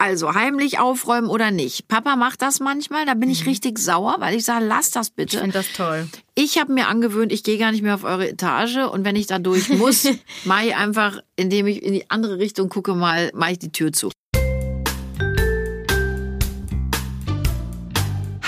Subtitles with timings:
[0.00, 1.86] Also heimlich aufräumen oder nicht.
[1.86, 5.36] Papa macht das manchmal, da bin ich richtig sauer, weil ich sage, lass das bitte.
[5.36, 6.08] Ich finde das toll.
[6.34, 9.26] Ich habe mir angewöhnt, ich gehe gar nicht mehr auf eure Etage und wenn ich
[9.26, 10.08] da durch muss,
[10.44, 13.92] mache ich einfach, indem ich in die andere Richtung gucke, mal mache ich die Tür
[13.92, 14.10] zu.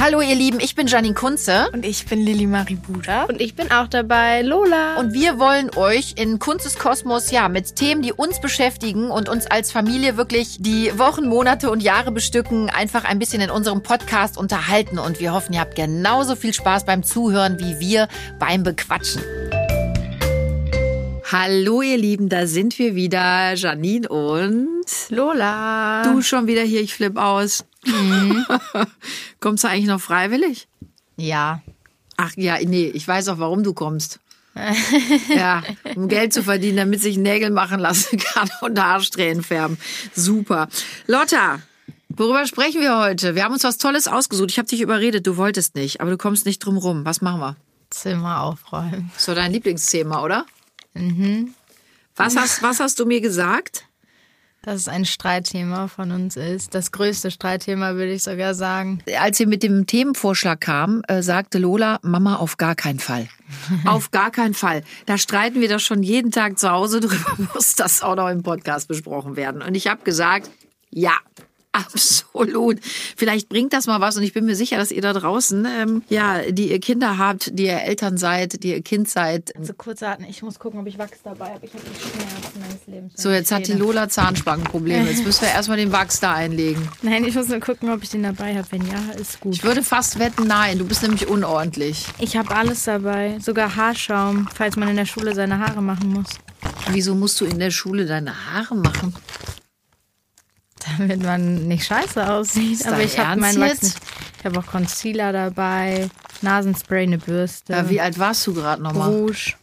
[0.04, 3.22] Hallo ihr Lieben, ich bin Janine Kunze Und ich bin Lilly Marie Buda.
[3.26, 4.96] Und ich bin auch dabei, Lola.
[4.96, 9.46] und wir wollen euch in Kunzes Kosmos ja mit Themen, die uns beschäftigen und uns
[9.46, 14.38] als Familie wirklich die Wochen, Monate und Jahre bestücken, einfach ein bisschen in unserem Podcast
[14.38, 18.08] unterhalten und wir hoffen, ihr habt genauso viel Spaß beim Zuhören wie wir
[18.40, 19.22] beim Bequatschen.
[21.30, 24.80] Hallo ihr Lieben, da sind wir wieder, Janine und
[25.10, 26.02] Lola.
[26.02, 27.64] du schon wieder hier, ich flipp aus.
[29.40, 30.68] Kommst du eigentlich noch freiwillig?
[31.16, 31.62] Ja.
[32.16, 34.20] Ach ja, nee, ich weiß auch, warum du kommst.
[35.34, 35.62] ja,
[35.96, 39.78] um Geld zu verdienen, damit sich Nägel machen lassen kann und Haarsträhnen färben.
[40.14, 40.68] Super.
[41.06, 41.60] Lotta,
[42.10, 43.34] worüber sprechen wir heute?
[43.34, 44.50] Wir haben uns was Tolles ausgesucht.
[44.50, 47.04] Ich habe dich überredet, du wolltest nicht, aber du kommst nicht drum rum.
[47.04, 47.56] Was machen wir?
[47.88, 49.10] Zimmer aufräumen.
[49.16, 50.46] So dein Lieblingsthema, oder?
[50.94, 51.54] Mhm.
[52.16, 53.86] Was hast, was hast du mir gesagt?
[54.62, 56.72] Dass es ein Streitthema von uns ist.
[56.74, 59.00] Das größte Streitthema, würde ich sogar sagen.
[59.18, 63.28] Als wir mit dem Themenvorschlag kamen, äh, sagte Lola, Mama auf gar keinen Fall.
[63.86, 64.84] auf gar keinen Fall.
[65.06, 68.44] Da streiten wir doch schon jeden Tag zu Hause drüber, muss das auch noch im
[68.44, 69.62] Podcast besprochen werden.
[69.62, 70.48] Und ich habe gesagt,
[70.90, 71.16] ja.
[72.34, 72.80] Absolut.
[73.16, 76.02] Vielleicht bringt das mal was und ich bin mir sicher, dass ihr da draußen, ähm,
[76.10, 79.56] ja, die ihr Kinder habt, die ihr Eltern seid, die ihr Kind seid.
[79.56, 81.64] Also kurz atmen, ich muss gucken, ob ich Wachs dabei habe.
[81.64, 83.12] Ich habe die Schmerzen meines Lebens.
[83.16, 85.08] So, jetzt hat die Lola Zahnspangenprobleme.
[85.08, 86.86] Jetzt müssen wir erstmal den Wachs da einlegen.
[87.00, 88.66] Nein, ich muss nur gucken, ob ich den dabei habe.
[88.70, 89.54] Wenn ja, ist gut.
[89.54, 92.06] Ich würde fast wetten, nein, du bist nämlich unordentlich.
[92.18, 96.28] Ich habe alles dabei, sogar Haarschaum, falls man in der Schule seine Haare machen muss.
[96.90, 99.14] Wieso musst du in der Schule deine Haare machen?
[100.98, 102.80] Damit man nicht scheiße aussieht.
[102.80, 103.96] Ist Aber ich habe meinen Wachs nicht.
[104.38, 106.08] Ich habe auch Concealer dabei,
[106.40, 109.08] Nasenspray, eine Bürste, Ja, wie alt warst du gerade nochmal?
[109.10, 109.54] Rouge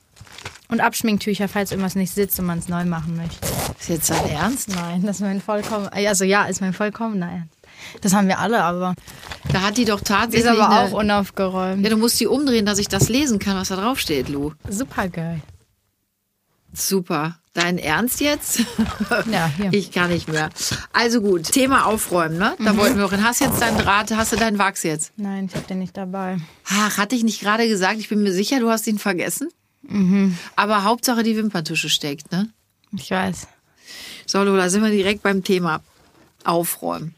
[0.70, 3.46] und Abschminktücher, falls irgendwas nicht sitzt und man es neu machen möchte.
[3.80, 4.70] Ist jetzt dein Ernst?
[4.70, 5.88] Nein, das ist mein vollkommen.
[5.90, 7.54] Also ja, ist mein vollkommener Ernst.
[8.02, 8.94] Das haben wir alle, aber
[9.52, 10.50] Da hat die doch ist tatsächlich.
[10.52, 11.84] aber eine, auch unaufgeräumt.
[11.84, 14.52] ja, du musst die umdrehen, dass ich das lesen kann, was da drauf steht, Lu.
[14.70, 15.42] Super geil.
[16.74, 17.38] Super.
[17.54, 18.60] Dein Ernst jetzt?
[19.32, 19.74] Ja, hier.
[19.74, 20.50] Ich kann nicht mehr.
[20.94, 22.56] Also gut, Thema aufräumen, ne?
[22.64, 23.24] Da wollten wir auch hin.
[23.24, 25.12] Hast jetzt deinen Draht, hast du deinen Wachs jetzt?
[25.18, 26.38] Nein, ich habe den nicht dabei.
[26.70, 29.50] Ach, hatte ich nicht gerade gesagt, ich bin mir sicher, du hast ihn vergessen?
[30.56, 32.50] Aber Hauptsache die Wimperntusche steckt, ne?
[32.96, 33.48] Ich weiß.
[34.28, 35.82] So, Lola, sind wir direkt beim Thema
[36.44, 37.16] aufräumen.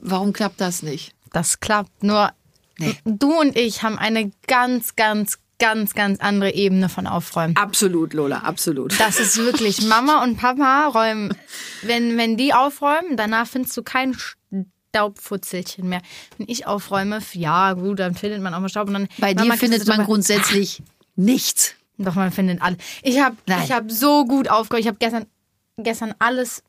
[0.00, 1.12] Warum klappt das nicht?
[1.32, 2.02] Das klappt.
[2.04, 2.30] Nur
[2.78, 2.94] Nee.
[3.04, 7.56] du und ich haben eine ganz, ganz, ganz, ganz andere Ebene von Aufräumen.
[7.56, 8.98] Absolut, Lola, absolut.
[9.00, 11.34] Das ist wirklich Mama und Papa räumen.
[11.82, 14.16] Wenn, wenn die aufräumen, danach findest du kein
[14.96, 16.02] Staubfutzelchen mehr.
[16.38, 18.88] Wenn ich aufräume, ja gut, dann findet man auch mal Staub.
[18.88, 20.82] Und dann, Bei dir Mama, findet kriegst du man grundsätzlich
[21.16, 21.74] nichts.
[21.98, 22.76] Doch, man findet alle.
[23.02, 24.84] Ich habe hab so gut aufgeräumt.
[24.84, 25.26] Ich habe gestern,
[25.78, 26.62] gestern alles.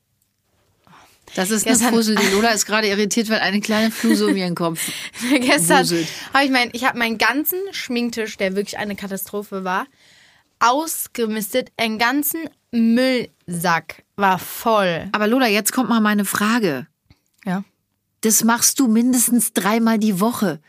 [1.35, 2.15] Das ist eine Gestern- Fussel.
[2.15, 4.79] Die Lola ist gerade irritiert, weil eine kleine Fluse um ihren Kopf.
[5.39, 5.87] gestern
[6.33, 9.85] habe ich mein, ich habe meinen ganzen Schminktisch, der wirklich eine Katastrophe war,
[10.59, 11.71] ausgemistet.
[11.77, 15.09] Einen ganzen Müllsack war voll.
[15.11, 16.87] Aber Lola, jetzt kommt mal meine Frage.
[17.45, 17.63] Ja.
[18.21, 20.59] Das machst du mindestens dreimal die Woche.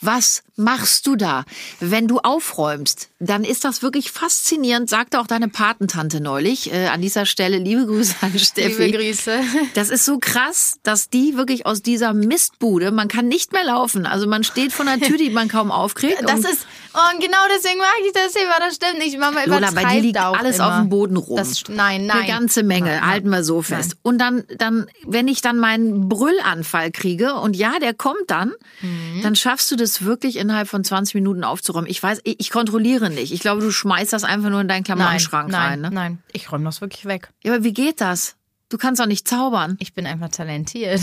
[0.00, 1.44] Was machst du da?
[1.80, 6.72] Wenn du aufräumst, dann ist das wirklich faszinierend, sagte auch deine Patentante neulich.
[6.72, 8.84] Äh, an dieser Stelle liebe Grüße an Steffi.
[8.84, 9.40] Liebe Grüße.
[9.74, 14.04] Das ist so krass, dass die wirklich aus dieser Mistbude, man kann nicht mehr laufen.
[14.06, 16.22] Also man steht vor einer Tür, die man kaum aufkriegt.
[16.22, 19.18] Das und ist, und genau deswegen mag ich das Thema, das stimmt nicht.
[19.18, 20.68] Mama Lola, bei dir liegt auch alles immer.
[20.68, 21.36] auf dem Boden rum.
[21.36, 22.18] Das, nein, nein.
[22.18, 23.10] Eine ganze Menge, Nein, nein.
[23.10, 23.96] halten wir so fest.
[24.02, 28.52] Und dann, dann, wenn ich dann meinen Brüllanfall kriege, und ja, der kommt dann,
[28.82, 29.22] Mhm.
[29.22, 31.90] dann schaffst du das wirklich innerhalb von 20 Minuten aufzuräumen.
[31.90, 33.32] Ich weiß, ich, ich kontrolliere nicht.
[33.32, 35.80] Ich glaube, du schmeißt das einfach nur in deinen Nein, Klamottenschrank nein, rein.
[35.80, 35.90] Ne?
[35.90, 36.18] nein.
[36.32, 37.30] Ich räume das wirklich weg.
[37.42, 38.35] Ja, aber wie geht das?
[38.68, 39.76] Du kannst doch nicht zaubern.
[39.78, 41.00] Ich bin einfach talentiert.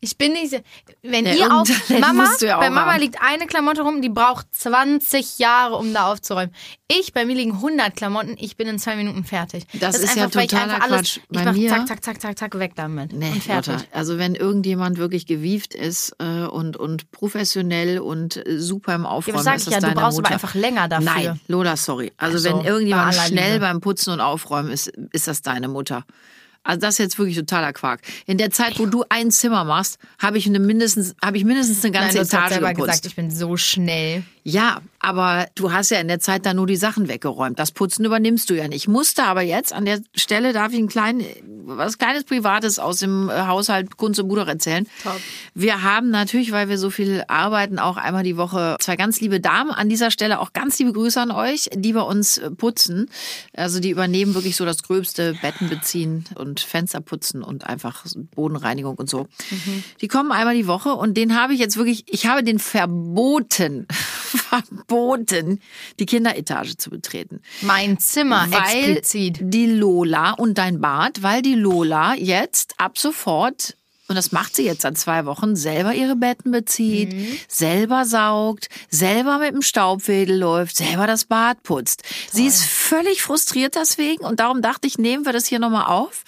[0.00, 0.62] Ich bin nicht.
[1.02, 1.68] Wenn Ja, ihr auf.
[2.00, 3.00] Mama, du ja auch bei Mama haben.
[3.00, 6.54] liegt eine Klamotte rum, die braucht 20 Jahre, um da aufzuräumen.
[6.86, 9.64] Ich, bei mir liegen 100 Klamotten, ich bin in zwei Minuten fertig.
[9.72, 11.16] Das ist ja weil ich totaler einfach alles, Quatsch.
[11.16, 13.12] Ich Bei mach mir- zack, zack, zack, zack, zack, weg damit.
[13.12, 13.72] Nee, und fertig.
[13.72, 19.02] Lotta, also wenn irgendjemand wirklich gewieft ist äh, und, und professionell und äh, super im
[19.02, 20.26] Ja, Aufräumen das sag ist, ich das ja, du deine brauchst Mutter.
[20.28, 21.04] aber einfach länger dafür.
[21.12, 22.12] Nein, Lola, sorry.
[22.18, 23.64] Also Ach so, wenn irgendjemand bei schnell Liebe.
[23.66, 26.04] beim Putzen und Aufräumen ist, ist das deine Mutter.
[26.66, 28.00] Also das ist jetzt wirklich totaler Quark.
[28.26, 31.84] In der Zeit, wo du ein Zimmer machst, habe ich eine mindestens, habe ich mindestens
[31.84, 32.88] eine Nein, ganze du hast Etage selber geputzt.
[32.88, 34.22] gesagt, ich bin so schnell.
[34.42, 37.58] Ja, Aber du hast ja in der Zeit dann nur die Sachen weggeräumt.
[37.58, 38.76] Das Putzen übernimmst du ja nicht.
[38.76, 41.24] Ich musste aber jetzt an der Stelle, darf ich ein klein,
[41.64, 44.86] was kleines Privates aus dem äh, Haushalt Kunst und Buder erzählen.
[45.02, 45.20] Top.
[45.54, 49.40] Wir haben natürlich, weil wir so viel arbeiten, auch einmal die Woche zwei ganz liebe
[49.40, 49.70] Damen.
[49.70, 53.10] An dieser Stelle auch ganz liebe Grüße an euch, die bei uns äh, putzen.
[53.54, 58.04] Also die übernehmen wirklich so das Gröbste, Betten beziehen und Fenster putzen und einfach
[58.34, 59.26] Bodenreinigung und so.
[60.00, 63.86] Die kommen einmal die Woche und den habe ich jetzt wirklich, ich habe den verboten,
[64.50, 65.60] verboten,
[65.98, 67.40] die Kinderetage zu betreten.
[67.62, 69.38] Mein Zimmer Weil explizit.
[69.40, 73.76] die Lola und dein Bad, weil die Lola jetzt ab sofort
[74.08, 77.38] und das macht sie jetzt seit zwei Wochen, selber ihre Betten bezieht, Mhm.
[77.48, 82.02] selber saugt, selber mit dem Staubwedel läuft, selber das Bad putzt.
[82.30, 86.24] Sie ist völlig frustriert deswegen und darum dachte ich, nehmen wir das hier nochmal auf,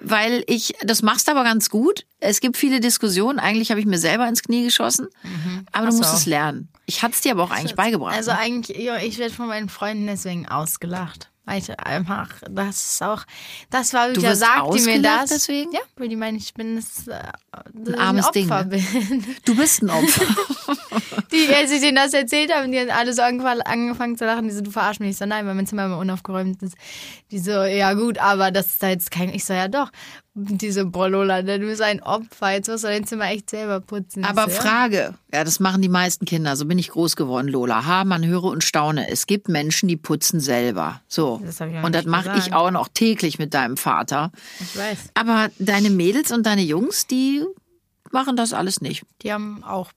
[0.00, 2.04] weil ich, das machst aber ganz gut.
[2.20, 5.66] Es gibt viele Diskussionen, eigentlich habe ich mir selber ins Knie geschossen, aber du Mhm.
[5.72, 6.16] Ach musst so.
[6.16, 6.68] es lernen.
[6.86, 8.16] Ich hatte es dir aber auch eigentlich beigebracht.
[8.16, 8.38] Also ne?
[8.38, 11.29] eigentlich, ja, ich werde von meinen Freunden deswegen ausgelacht.
[11.46, 13.24] Weil ich einfach, das ist auch,
[13.70, 15.30] das war, wirst sagt die mir das.
[15.30, 15.72] deswegen?
[15.72, 17.18] Ja, weil die meinen, ich bin das, äh,
[17.74, 18.80] ein armes Opfer Ding,
[19.18, 19.24] ne?
[19.44, 20.26] du bist ein Opfer.
[21.32, 24.48] Die, als ich denen das erzählt habe, die haben alle so angefangen, angefangen zu lachen,
[24.48, 25.10] die so, du verarsch mich.
[25.10, 26.74] Ich so, nein, weil mein Zimmer immer unaufgeräumt ist.
[27.30, 29.90] Die so, ja gut, aber das ist da jetzt kein, ich so, ja doch.
[30.42, 33.80] Die so, boah Lola, du bist ein Opfer, jetzt musst du dein Zimmer echt selber
[33.80, 34.24] putzen.
[34.24, 34.48] Aber ja.
[34.48, 37.84] Frage, ja, das machen die meisten Kinder, so bin ich groß geworden, Lola.
[37.84, 39.10] Ha, man höre und staune.
[39.10, 41.02] Es gibt Menschen, die putzen selber.
[41.08, 41.40] So.
[41.44, 44.32] Das und das mache ich auch noch täglich mit deinem Vater.
[44.60, 44.98] Ich weiß.
[45.14, 47.44] Aber deine Mädels und deine Jungs, die
[48.10, 49.04] machen das alles nicht.
[49.22, 49.90] Die haben auch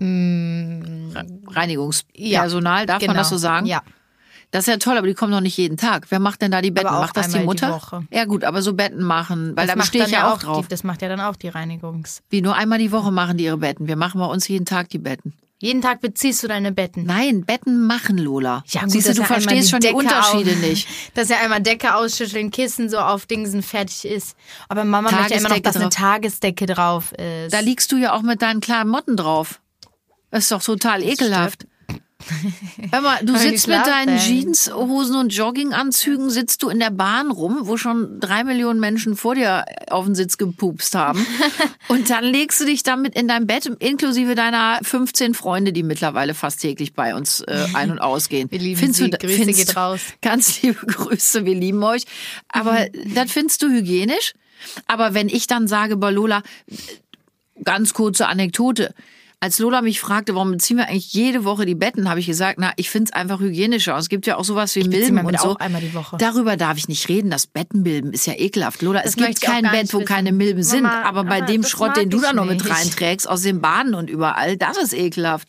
[0.00, 3.14] Reinigungspersonal, darf man genau.
[3.14, 3.66] das so sagen?
[3.66, 3.82] Ja.
[4.52, 6.06] Das ist ja toll, aber die kommen noch nicht jeden Tag.
[6.10, 6.90] Wer macht denn da die Betten?
[6.90, 7.74] macht das die einmal die Mutter?
[7.74, 8.06] Woche.
[8.10, 10.66] Ja gut, aber so Betten machen, weil Das da macht bestehe ich ja auch drauf.
[10.66, 12.22] Die, das macht ja dann auch die Reinigungs.
[12.30, 13.88] Wie nur einmal die Woche machen die ihre Betten.
[13.88, 15.34] Wir machen bei uns jeden Tag die Betten.
[15.58, 17.04] Jeden Tag beziehst du deine Betten.
[17.04, 18.62] Nein, Betten machen, Lola.
[18.68, 20.86] Ja, gut, Siehst du, du ja verstehst schon die Decke Unterschiede auf- nicht.
[21.14, 24.36] Dass ja einmal Decke ausschütteln, Kissen so auf Dingsen fertig ist.
[24.68, 25.94] Aber Mama möchte ja immer noch, dass eine drauf.
[25.94, 27.54] Tagesdecke drauf ist.
[27.54, 29.60] Da liegst du ja auch mit deinen kleinen Motten drauf.
[30.30, 31.66] Das ist doch total ekelhaft.
[32.92, 34.54] Hör mal, du sitzt mit deinen Schlafwellen.
[34.54, 39.34] Jeanshosen und Jogginganzügen, sitzt du in der Bahn rum, wo schon drei Millionen Menschen vor
[39.34, 41.24] dir auf den Sitz gepupst haben.
[41.88, 46.34] und dann legst du dich damit in dein Bett, inklusive deiner 15 Freunde, die mittlerweile
[46.34, 48.48] fast täglich bei uns äh, ein- und ausgehen.
[48.50, 49.10] Wir lieben Findest sie.
[49.10, 50.00] du, Grüße findest, geht raus.
[50.22, 52.04] Ganz liebe Grüße, wir lieben euch.
[52.48, 54.34] Aber das findest du hygienisch?
[54.86, 56.42] Aber wenn ich dann sage, bei Lola,
[57.62, 58.94] ganz kurze Anekdote.
[59.38, 62.58] Als Lola mich fragte, warum beziehen wir eigentlich jede Woche die Betten, habe ich gesagt,
[62.58, 63.92] na, ich finde es einfach hygienischer.
[63.94, 65.50] Und es gibt ja auch sowas wie beziehe Milben und so.
[65.50, 66.16] auch einmal die Woche.
[66.16, 67.30] Darüber darf ich nicht reden.
[67.30, 68.80] Das Bettenmilben ist ja ekelhaft.
[68.80, 70.06] Lola, es gibt ich kein Bett, wo wissen.
[70.08, 70.84] keine Milben sind.
[70.84, 73.42] Mama, Aber bei Mama, dem das Schrott, den du ich da noch mit reinträgst, aus
[73.42, 75.48] den Bahnen und überall, das ist ekelhaft.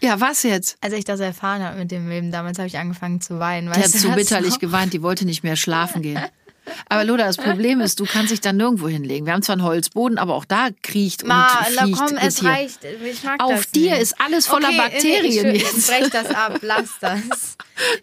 [0.00, 0.76] Ja, was jetzt?
[0.82, 3.70] Als ich das erfahren habe mit dem Leben, damals habe ich angefangen zu weinen.
[3.70, 4.58] Hat Weißt du so das bitterlich noch?
[4.60, 6.20] geweint, die wollte nicht mehr schlafen gehen.
[6.88, 9.26] Aber Lola, das Problem ist, du kannst dich da nirgendwo hinlegen.
[9.26, 12.36] Wir haben zwar einen Holzboden, aber auch da kriecht und Ma, na fliegt komm, es
[12.36, 12.48] Getier.
[12.50, 12.78] reicht.
[13.04, 14.02] Ich mag Auf das dir nicht.
[14.02, 15.78] ist alles voller okay, Bakterien Ich, ich, jetzt.
[15.78, 17.20] ich brech das ab, lass das.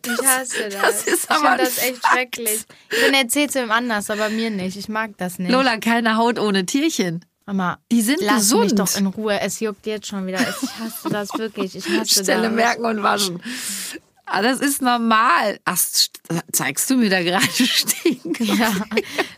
[0.06, 0.82] Ich hasse das.
[0.82, 2.60] das ist ich finde das echt schrecklich.
[3.06, 4.76] Dann erzählst du ihm anders, aber mir nicht.
[4.76, 5.50] Ich mag das nicht.
[5.50, 7.24] Lola, keine Haut ohne Tierchen.
[7.46, 8.64] Mama, Die sind lass gesund.
[8.66, 9.40] mich doch in Ruhe.
[9.40, 10.40] Es juckt jetzt schon wieder.
[10.42, 11.76] Ich hasse das wirklich.
[11.76, 12.52] Ich hasse Stelle das.
[12.54, 13.42] merken und waschen.
[14.34, 15.60] Ah, das ist normal.
[15.66, 15.78] Ach,
[16.54, 18.46] zeigst du mir da gerade stinken?
[18.46, 18.74] Ja.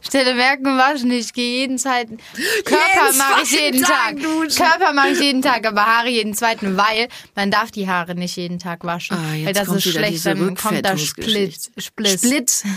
[0.02, 1.12] Stelle merken, waschen.
[1.12, 2.18] Ich gehe jeden zweiten.
[2.64, 4.18] Körper mache ich jeden Tag Tag.
[4.56, 8.36] Körper mache ich jeden Tag, aber Haare jeden zweiten, weil man darf die Haare nicht
[8.38, 9.18] jeden Tag waschen.
[9.18, 11.72] Ah, weil das ist schlecht, dann kommt da Rückfettungsgeschichte.
[11.82, 11.86] Splitz.
[11.86, 12.22] Spliss.
[12.22, 12.64] Splitz.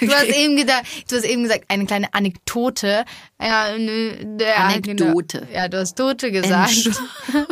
[0.00, 3.04] Du hast eben gesagt, du hast eben gesagt, eine kleine Anekdote.
[3.40, 5.40] Ja, nö, ja, Anekdote.
[5.40, 5.52] Genau.
[5.52, 6.90] Ja, du hast Tote gesagt.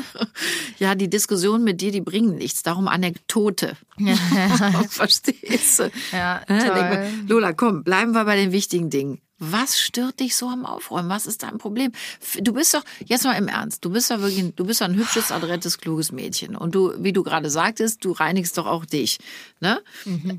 [0.78, 2.62] Ja, die Diskussionen mit dir, die bringen nichts.
[2.62, 3.76] Darum Anekdote.
[4.88, 5.90] Verstehst du?
[6.12, 7.08] Ja, Äh, toll.
[7.28, 9.20] Lola, komm, bleiben wir bei den wichtigen Dingen.
[9.38, 11.08] Was stört dich so am Aufräumen?
[11.08, 11.92] Was ist dein Problem?
[12.40, 14.94] Du bist doch, jetzt mal im Ernst, du bist doch wirklich, ein- du bist ein
[14.94, 16.54] hübsches, adrettes, kluges Mädchen.
[16.56, 19.18] Und du, wie du gerade sagtest, du reinigst doch auch dich.
[19.60, 19.80] Ne?
[20.04, 20.36] Mhm.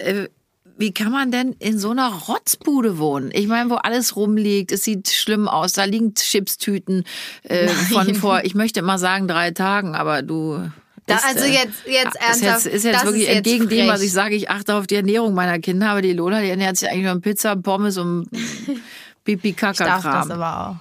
[0.77, 3.29] Wie kann man denn in so einer Rotzbude wohnen?
[3.33, 7.03] Ich meine, wo alles rumliegt, es sieht schlimm aus, da liegen Chipstüten
[7.43, 10.71] äh, von vor, ich möchte immer sagen drei Tagen, aber du.
[11.05, 12.65] Da, bist, also äh, jetzt, jetzt ist ernsthaft.
[12.65, 14.07] jetzt, ist jetzt wirklich ist jetzt entgegen dem, was frech.
[14.07, 16.89] ich sage, ich achte auf die Ernährung meiner Kinder, aber die Lola, die ernährt sich
[16.89, 18.29] eigentlich nur Pizza, Pommes und
[19.23, 20.75] pipi Ich darf das kaka kram aber auch.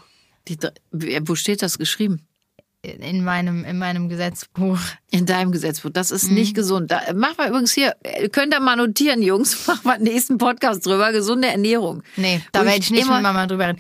[0.49, 0.59] die,
[1.29, 2.27] Wo steht das geschrieben?
[2.83, 4.79] In meinem, in meinem Gesetzbuch.
[5.11, 5.91] In deinem Gesetzbuch.
[5.91, 6.35] Das ist Mhm.
[6.35, 6.91] nicht gesund.
[6.91, 10.37] Da, machen wir übrigens hier, äh, könnt ihr mal notieren, Jungs, machen wir einen nächsten
[10.37, 12.03] Podcast drüber, gesunde Ernährung.
[12.17, 13.79] Nee, da werde ich nicht immer- mit Mama drüber reden.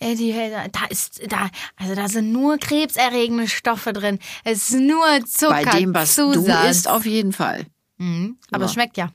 [0.00, 0.32] Äh, die,
[0.70, 4.18] da ist, da, also da sind nur krebserregende Stoffe drin.
[4.44, 6.70] Es ist nur Zucker, Bei dem, was du Zusatz.
[6.70, 7.64] isst, auf jeden Fall.
[8.50, 9.10] Aber es schmeckt ja.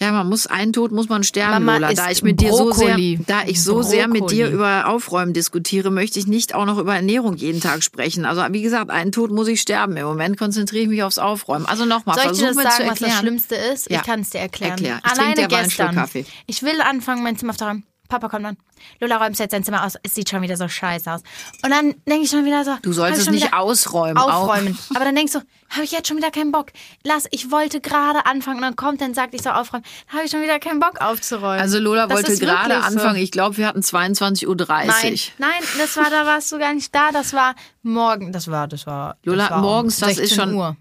[0.00, 1.94] Ja, man muss einen Tod muss man sterben, Mama Lola.
[1.94, 3.20] Da ich mit dir so sehr, Brokkoli.
[3.26, 4.54] da ich so sehr mit dir Brokkoli.
[4.54, 8.24] über Aufräumen diskutiere, möchte ich nicht auch noch über Ernährung jeden Tag sprechen.
[8.24, 9.96] Also wie gesagt, einen Tod muss ich sterben.
[9.96, 11.66] Im Moment konzentriere ich mich aufs Aufräumen.
[11.66, 13.18] Also nochmal, versuch mir zu sagen, was das erklären.
[13.20, 13.90] Schlimmste ist?
[13.90, 13.98] Ja.
[13.98, 14.72] Ich kann es dir erklären.
[14.72, 15.00] Erklär.
[15.04, 16.08] Ich Alleine gestern.
[16.46, 17.84] Ich will anfangen, mein Zimmer aufzuräumen.
[18.08, 18.56] Papa kommt dann.
[19.00, 19.94] Lola räumt jetzt sein Zimmer aus.
[20.02, 21.22] Es sieht schon wieder so scheiße aus.
[21.62, 22.76] Und dann denke ich schon wieder so.
[22.82, 24.18] Du ich schon nicht ausräumen.
[24.18, 24.78] Auch- Aufräumen.
[24.94, 25.38] Aber dann denkst du,
[25.70, 26.68] habe ich jetzt schon wieder keinen Bock.
[27.02, 29.84] Lass, ich wollte gerade anfangen und dann kommt, dann sagt ich so aufräumen.
[30.06, 31.60] Dann habe ich schon wieder keinen Bock aufzuräumen.
[31.60, 32.98] Also Lola Das wollte gerade wirklich so.
[33.00, 33.16] anfangen.
[33.22, 34.56] Ich glaube, wir hatten 22.30 Uhr.
[34.66, 37.10] Nein, nein, das war, da warst du gar nicht da.
[37.10, 38.32] Das war morgen.
[38.32, 39.16] Das war, das war.
[39.24, 40.76] Lola, das war um morgens, das ist 16 schon- Uhr.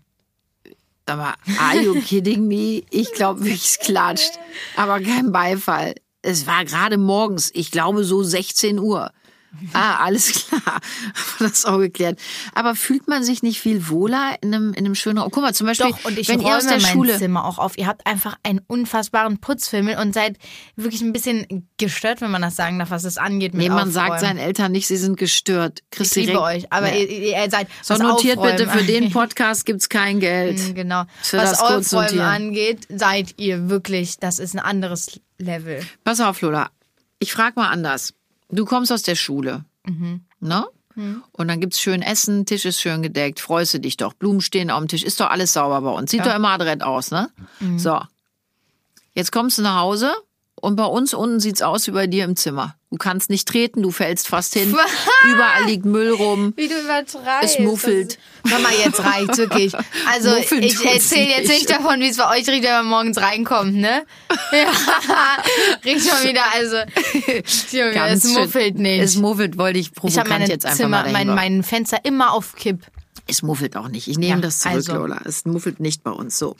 [1.06, 2.84] Aber are you kidding me?
[2.90, 4.32] Ich glaube es klatscht.
[4.78, 5.96] Aber kein Beifall.
[6.24, 9.12] Es war gerade morgens, ich glaube so 16 Uhr.
[9.74, 10.82] Ah, alles klar.
[11.38, 12.18] Das auch geklärt.
[12.56, 15.30] Aber fühlt man sich nicht viel wohler in einem, in einem schönen Raum?
[15.30, 17.20] Guck mal, zum Beispiel, Doch, und ich wenn ihr aus der mein Schule.
[17.20, 17.78] Zimmer auch auf.
[17.78, 20.38] Ihr habt einfach einen unfassbaren Putzfimmel und seid
[20.76, 23.78] wirklich ein bisschen gestört, wenn man das sagen darf, was es angeht mit Nee, man
[23.90, 23.92] Aufräumen.
[23.92, 25.82] sagt seinen Eltern nicht, sie sind gestört.
[25.84, 27.04] ich Christi liebe Reck- euch, aber Nee.
[27.04, 30.74] ihr, ihr seid So notiert bitte, Aufräumen für den Podcast gibt's kein Geld.
[30.74, 31.04] Genau.
[31.22, 35.82] Für was das Aufräumen angeht, seid ihr wirklich, das ist ein anderes Level.
[36.04, 36.70] Pass auf, Lola.
[37.20, 38.14] Ich frage mal anders.
[38.50, 39.66] Du kommst aus der Schule.
[40.40, 40.66] Ne?
[41.32, 44.14] Und dann gibt's schön Essen, Tisch ist schön gedeckt, freust du dich doch.
[44.14, 46.12] Blumen stehen auf dem Tisch, ist doch alles sauber bei uns.
[46.12, 47.30] Sieht doch immer adrett aus, ne?
[47.78, 48.00] So.
[49.14, 50.14] Jetzt kommst du nach Hause
[50.64, 52.76] und bei uns unten sieht's aus wie bei dir im Zimmer.
[52.90, 54.74] Du kannst nicht treten, du fällst fast hin.
[55.26, 56.54] Überall liegt Müll rum.
[56.56, 57.56] Wie du übertreibst.
[57.56, 58.18] Es muffelt.
[58.44, 59.74] Mama, jetzt reicht's wirklich.
[60.10, 61.70] Also Muffeln ich erzähle jetzt nicht.
[61.70, 64.06] davon, wie es bei euch riecht, wenn man morgens reinkommt, ne?
[64.54, 64.68] Ja,
[65.84, 66.78] riecht schon wieder, also
[67.72, 69.02] Junge, es muffelt nicht.
[69.02, 71.98] Es muffelt, wollte ich ich provokant habe meine jetzt einfach Zimmer, mal mein, mein Fenster
[72.06, 72.80] immer auf Kipp.
[73.26, 74.08] Es muffelt auch nicht.
[74.08, 74.94] Ich nehme Ja, das zurück, also.
[74.96, 75.22] Lola.
[75.24, 76.56] Es muffelt nicht bei uns so.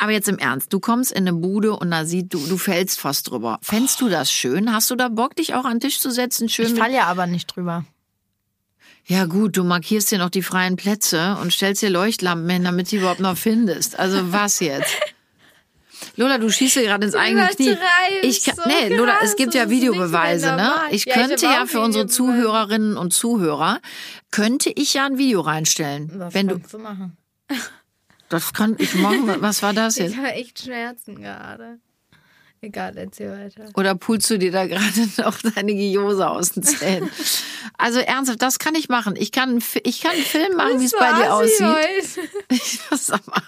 [0.00, 0.72] Aber jetzt im Ernst.
[0.72, 3.58] Du kommst in eine Bude und da sieht du, du fällst fast drüber.
[3.62, 4.72] Fändst du das schön?
[4.72, 6.48] Hast du da Bock, dich auch an den Tisch zu setzen?
[6.48, 7.84] Schön Ich falle ja aber nicht drüber.
[9.06, 12.90] ja gut, du markierst dir noch die freien Plätze und stellst dir Leuchtlampen hin, damit
[12.90, 13.98] du überhaupt noch findest.
[13.98, 14.94] Also was jetzt?
[16.16, 17.76] Lola, du schießt dir gerade ins eigene Knie.
[18.22, 20.70] Ich kann, so nee, Lola, es gibt ja Videobeweise, ne?
[20.90, 22.06] Ich Ja, ich könnte hab ja für unsere.
[22.06, 23.80] Zuhörerinnen und Zuhörer,
[24.30, 26.10] könnte ich ja ein Video reinstellen.
[26.14, 27.16] Was Wenn du, du machen?
[28.28, 29.26] das kann ich machen.
[29.40, 30.12] Was war das jetzt?
[30.12, 31.78] Ich habe echt Schmerzen gerade.
[32.64, 33.64] Egal, erzähl weiter.
[33.74, 37.10] Oder pulst du dir da gerade noch deine Giose aus den Zähnen?
[37.76, 39.16] Also ernsthaft, das kann ich machen.
[39.18, 42.28] Ich kann, ich kann einen Film machen, wie es bei dir aussieht.
[42.92, 43.42] Sag mal,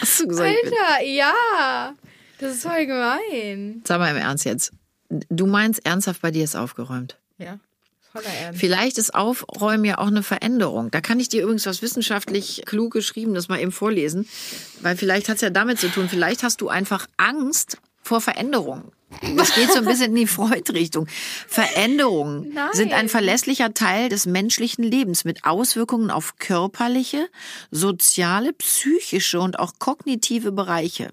[0.00, 0.50] hast du gesagt?
[0.50, 1.94] ich Alter, ja.
[2.38, 3.82] Das ist voll gemein.
[3.86, 4.72] Sag mal im Ernst jetzt.
[5.08, 7.16] Du meinst ernsthaft, bei dir ist aufgeräumt.
[7.38, 7.58] Ja,
[8.12, 8.60] voller Ernst.
[8.60, 10.90] Vielleicht ist Aufräumen ja auch eine Veränderung.
[10.90, 14.28] Da kann ich dir übrigens was wissenschaftlich klug geschrieben, das mal eben vorlesen.
[14.82, 18.92] Weil vielleicht hat es ja damit zu tun, vielleicht hast du einfach Angst vor Veränderungen.
[19.36, 21.06] Das geht so ein bisschen in die Freud-Richtung.
[21.46, 22.70] Veränderungen Nein.
[22.72, 27.28] sind ein verlässlicher Teil des menschlichen Lebens mit Auswirkungen auf körperliche,
[27.70, 31.10] soziale, psychische und auch kognitive Bereiche.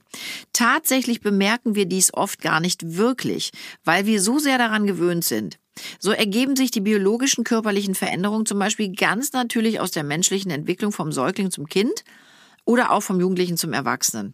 [0.54, 3.52] Tatsächlich bemerken wir dies oft gar nicht wirklich,
[3.84, 5.60] weil wir so sehr daran gewöhnt sind.
[6.00, 10.92] So ergeben sich die biologischen körperlichen Veränderungen zum Beispiel ganz natürlich aus der menschlichen Entwicklung
[10.92, 12.04] vom Säugling zum Kind
[12.66, 14.34] oder auch vom Jugendlichen zum Erwachsenen.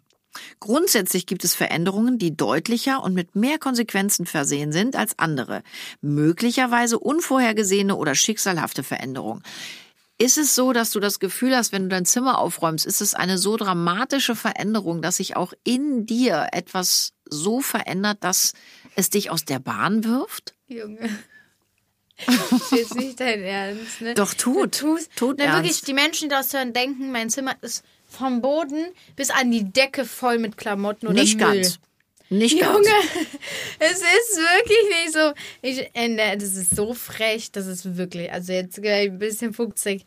[0.59, 5.63] Grundsätzlich gibt es Veränderungen, die deutlicher und mit mehr Konsequenzen versehen sind als andere.
[6.01, 9.43] Möglicherweise unvorhergesehene oder schicksalhafte Veränderungen.
[10.17, 13.13] Ist es so, dass du das Gefühl hast, wenn du dein Zimmer aufräumst, ist es
[13.13, 18.53] eine so dramatische Veränderung, dass sich auch in dir etwas so verändert, dass
[18.95, 20.55] es dich aus der Bahn wirft?
[20.67, 21.09] Junge.
[22.25, 24.13] Das ist nicht dein Ernst, ne?
[24.13, 24.81] Doch, tut.
[24.81, 25.11] Du tust.
[25.17, 27.83] Tut Na, wirklich, die Menschen, die das hören, denken, mein Zimmer ist
[28.15, 31.55] vom Boden bis an die Decke voll mit Klamotten oder Nicht Müll.
[31.61, 31.79] ganz.
[32.29, 32.73] Nicht ganz.
[32.75, 32.89] Junge,
[33.79, 35.31] es ist wirklich nicht so.
[35.61, 38.31] Ich, äh, ne, das ist so frech, das ist wirklich.
[38.31, 40.03] Also jetzt gleich ein bisschen fuchsig.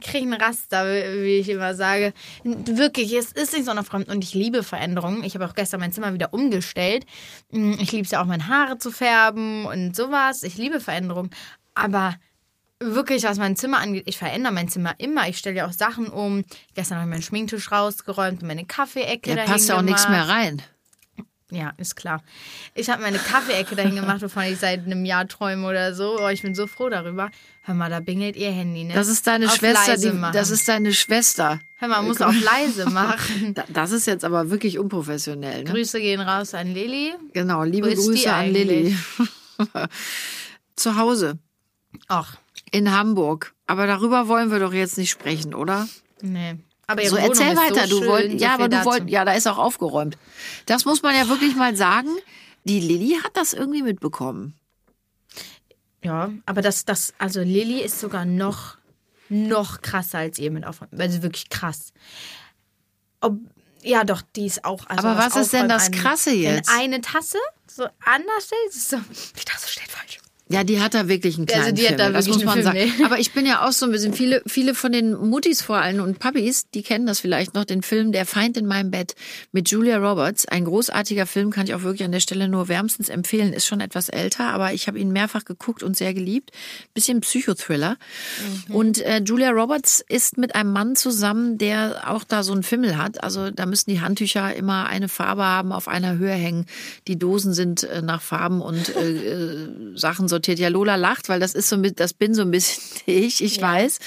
[0.00, 2.12] Ich kriege einen Raster, wie ich immer sage.
[2.42, 5.22] Wirklich, es ist nicht so unaufgeräumt und ich liebe Veränderungen.
[5.22, 7.04] Ich habe auch gestern mein Zimmer wieder umgestellt.
[7.50, 10.42] Mm, Ich liebe es ja auch, meine Haare zu färben und sowas.
[10.42, 11.30] Ich liebe Veränderungen.
[11.74, 12.16] Aber
[12.80, 15.28] wirklich, was mein Zimmer angeht, ich verändere mein Zimmer immer.
[15.28, 16.44] Ich stelle ja auch Sachen um.
[16.74, 20.28] Gestern habe ich meinen Schminktisch rausgeräumt und meine Kaffeeecke Da passt ja auch nichts mehr
[20.28, 20.62] rein.
[21.52, 22.22] Ja, ist klar.
[22.76, 26.16] Ich habe meine Kaffeeecke dahin gemacht, wovon ich seit einem Jahr träume oder so.
[26.20, 27.28] Oh, ich bin so froh darüber.
[27.64, 28.94] Hör mal, da bingelt ihr Handy, ne?
[28.94, 29.96] Das ist deine Auf Schwester.
[29.96, 31.58] Die, das ist deine Schwester.
[31.80, 33.54] Hör mal, muss auf leise machen.
[33.54, 35.64] Da- Das ist jetzt aber wirklich unprofessionell.
[35.64, 35.70] Ne?
[35.72, 37.14] Grüße gehen raus an Lilly.
[37.32, 38.96] Genau, liebe Grüße an Lilly.
[40.76, 41.38] Zu Hause
[42.06, 42.36] Ach,
[42.70, 43.54] in Hamburg.
[43.66, 45.88] Aber darüber wollen wir doch jetzt nicht sprechen, oder?
[46.22, 46.56] nee.
[46.86, 47.86] Aber So Wohnung erzähl ist weiter.
[47.86, 48.86] so du schön, wollt, so ja, aber du dazu.
[48.86, 50.18] wollt, ja, da ist auch aufgeräumt.
[50.66, 52.08] Das muss man ja wirklich mal sagen.
[52.64, 54.54] Die Lilly hat das irgendwie mitbekommen.
[56.02, 58.76] Ja, aber das, das, also Lilly ist sogar noch,
[59.28, 61.00] noch krasser als ihr mit Aufräumen.
[61.00, 61.92] Also wirklich krass.
[63.20, 63.36] Ob,
[63.82, 64.86] ja, doch, die ist auch.
[64.86, 66.68] Also Aber was ist denn das Krasse jetzt?
[66.70, 68.96] Wenn eine Tasse so anders steht, ist so,
[69.38, 70.18] die Tasse steht falsch.
[70.52, 71.98] Ja, die hat da wirklich einen kleinen Also die hat Film.
[71.98, 72.78] da das wirklich muss man sagen.
[72.78, 73.04] Film, nee.
[73.04, 76.02] Aber ich bin ja auch so ein bisschen, viele, viele von den Muttis vor allem
[76.02, 79.14] und Puppies, die kennen das vielleicht noch, den Film Der Feind in meinem Bett
[79.52, 80.46] mit Julia Roberts.
[80.46, 83.52] Ein großartiger Film, kann ich auch wirklich an der Stelle nur wärmstens empfehlen.
[83.52, 86.50] Ist schon etwas älter, aber ich habe ihn mehrfach geguckt und sehr geliebt.
[86.94, 87.96] Bisschen Psychothriller.
[88.68, 88.74] Mhm.
[88.74, 92.96] Und äh, Julia Roberts ist mit einem Mann zusammen, der auch da so einen Fimmel
[92.96, 93.22] hat.
[93.22, 96.66] Also da müssen die Handtücher immer eine Farbe haben, auf einer Höhe hängen.
[97.06, 100.58] Die Dosen sind äh, nach Farben und äh, äh, Sachen sortiert.
[100.58, 103.60] Ja, Lola lacht, weil das ist so mit, das bin so ein bisschen ich, ich
[103.60, 103.98] weiß.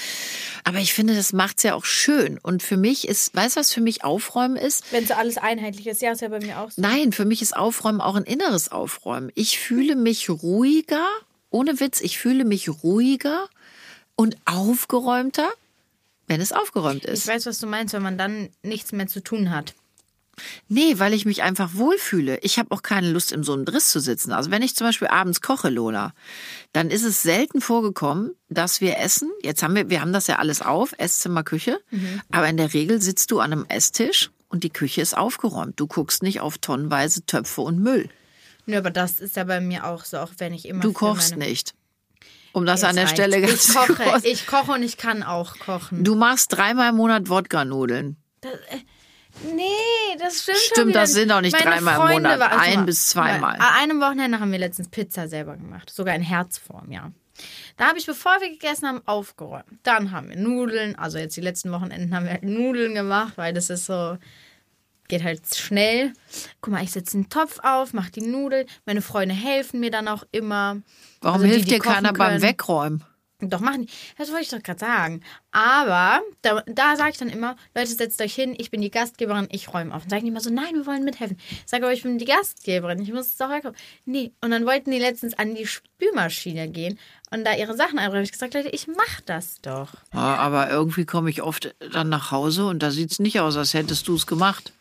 [0.64, 2.38] Aber ich finde, das macht's ja auch schön.
[2.42, 4.84] Und für mich ist, weißt du, was für mich Aufräumen ist?
[4.92, 6.80] Wenn so alles einheitlich ist, ja, ist ja bei mir auch so.
[6.82, 9.30] Nein, für mich ist Aufräumen auch ein inneres Aufräumen.
[9.34, 11.06] Ich fühle mich ruhiger,
[11.50, 13.48] ohne Witz, ich fühle mich ruhiger
[14.16, 15.48] und aufgeräumter,
[16.26, 17.26] wenn es aufgeräumt Ich ist.
[17.28, 19.74] weiß, was du meinst, wenn man dann nichts mehr zu tun hat.
[20.68, 22.38] Nee, weil ich mich einfach wohlfühle.
[22.42, 24.32] Ich habe auch keine Lust, in so einem Driss zu sitzen.
[24.32, 26.12] Also wenn ich zum Beispiel abends koche, Lola,
[26.72, 29.30] dann ist es selten vorgekommen, dass wir essen.
[29.42, 31.78] Jetzt haben wir, wir haben das ja alles auf, Esszimmer, Küche.
[32.30, 35.78] Aber in der Regel sitzt du an einem Esstisch und die Küche ist aufgeräumt.
[35.80, 38.08] Du guckst nicht auf tonnenweise Töpfe und Müll.
[38.66, 40.80] Nö, aber das ist ja bei mir auch so, auch wenn ich immer.
[40.80, 41.74] Du kochst nicht.
[42.52, 43.18] Um das Jetzt an der reicht's.
[43.20, 46.04] Stelle ganz Ich koche, kurz- ich koche und ich kann auch kochen.
[46.04, 48.16] Du machst dreimal im Monat Wodka-Nudeln.
[49.42, 49.62] Nee,
[50.18, 51.20] das stimmt schon Stimmt, das nicht.
[51.20, 53.54] sind auch nicht Meine dreimal im Freunde Monat, war- also ein bis zweimal.
[53.56, 55.90] An einem Wochenende haben wir letztens Pizza selber gemacht.
[55.90, 57.10] Sogar in Herzform, ja.
[57.76, 59.64] Da habe ich, bevor wir gegessen haben, aufgeräumt.
[59.82, 63.52] Dann haben wir Nudeln, also jetzt die letzten Wochenenden haben wir halt Nudeln gemacht, weil
[63.52, 64.16] das ist so,
[65.08, 66.12] geht halt schnell.
[66.60, 68.66] Guck mal, ich setze einen Topf auf, mache die Nudeln.
[68.86, 70.80] Meine Freunde helfen mir dann auch immer.
[71.20, 72.42] Warum Also die, hilft dir keiner kochen beim können.
[72.42, 73.04] Wegräumen?
[73.50, 73.92] Doch, machen die.
[74.18, 75.22] Das wollte ich doch gerade sagen.
[75.52, 79.48] Aber da, da sage ich dann immer, Leute, setzt euch hin, ich bin die Gastgeberin,
[79.50, 80.04] ich räume auf.
[80.04, 81.36] Und sagen die immer so, nein, wir wollen mithelfen.
[81.48, 83.76] Ich sage aber, ich bin die Gastgeberin, ich muss es doch wegräumen.
[84.04, 84.32] Nee.
[84.40, 86.98] Und dann wollten die letztens an die Spülmaschine gehen
[87.30, 88.24] und da ihre Sachen einräumen.
[88.24, 89.88] Ich gesagt, Leute, ich mach das doch.
[90.12, 93.74] Ja, aber irgendwie komme ich oft dann nach Hause und da sieht's nicht aus, als
[93.74, 94.72] hättest du es gemacht.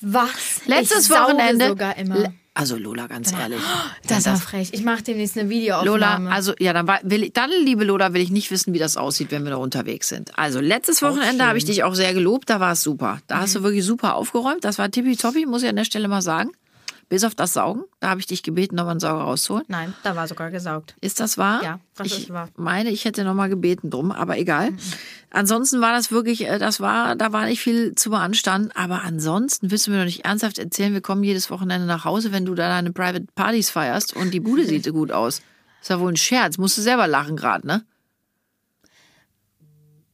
[0.00, 0.66] Was?
[0.66, 1.68] Letztes Wochenende.
[1.68, 2.32] sogar immer.
[2.56, 3.58] Also Lola, ganz ehrlich.
[4.06, 4.68] das war frech.
[4.72, 6.24] Ich mache demnächst eine Videoaufnahme.
[6.26, 8.96] Lola, also ja, dann, will ich, dann, liebe Lola, will ich nicht wissen, wie das
[8.96, 10.30] aussieht, wenn wir da unterwegs sind.
[10.38, 13.18] Also letztes Wochenende habe ich dich auch sehr gelobt, da war es super.
[13.26, 13.64] Da hast du Mhm.
[13.64, 14.62] wirklich super aufgeräumt.
[14.64, 16.52] Das war tippitoppi, muss ich an der Stelle mal sagen.
[17.08, 17.84] Bis auf das Saugen.
[18.00, 19.64] Da habe ich dich gebeten, nochmal einen Sauger rauszuholen.
[19.68, 20.94] Nein, da war sogar gesaugt.
[21.00, 21.62] Ist das wahr?
[21.62, 22.48] Ja, das ich ist wahr.
[22.56, 24.70] meine, ich hätte noch mal gebeten drum, aber egal.
[25.30, 28.70] Ansonsten war das wirklich, äh, das war, da war nicht viel zu beanstanden.
[28.74, 32.32] Aber ansonsten willst du mir doch nicht ernsthaft erzählen, wir kommen jedes Wochenende nach Hause,
[32.32, 35.42] wenn du da deine Private Partys feierst und die Bude sieht so gut aus.
[35.80, 36.56] Ist ja wohl ein Scherz.
[36.56, 37.84] Musst du selber lachen gerade, ne?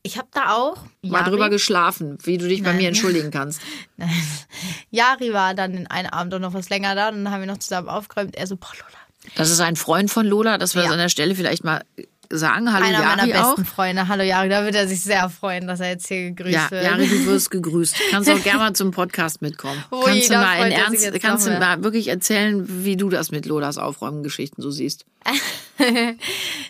[0.02, 0.78] Ich habe da auch.
[1.02, 2.78] Mal drüber geschlafen, wie du dich bei Nein.
[2.78, 3.60] mir entschuldigen kannst.
[4.90, 7.46] Jari war dann in einem Abend auch noch was länger da und dann haben wir
[7.46, 8.34] noch zusammen aufgeräumt.
[8.36, 9.34] Er so, boah, Lola.
[9.36, 10.86] Das ist ein Freund von Lola, dass wir Ja.
[10.88, 11.82] das an der Stelle vielleicht mal
[12.30, 12.72] sagen.
[12.72, 13.56] Hallo Einer meiner Jari auch.
[13.56, 14.08] besten Freunde.
[14.08, 16.84] Hallo Jari, da wird er sich sehr freuen, dass er jetzt hier gegrüßt Ja, wird.
[16.84, 17.94] Jari, du wirst gegrüßt.
[18.10, 19.84] Kannst auch gerne mal zum Podcast mitkommen.
[19.92, 23.30] Ui, kannst du mal in er Ernst, kannst du mal wirklich erzählen, wie du das
[23.32, 25.04] mit Lolas Aufräumen-Geschichten so siehst?
[25.78, 26.16] Nein,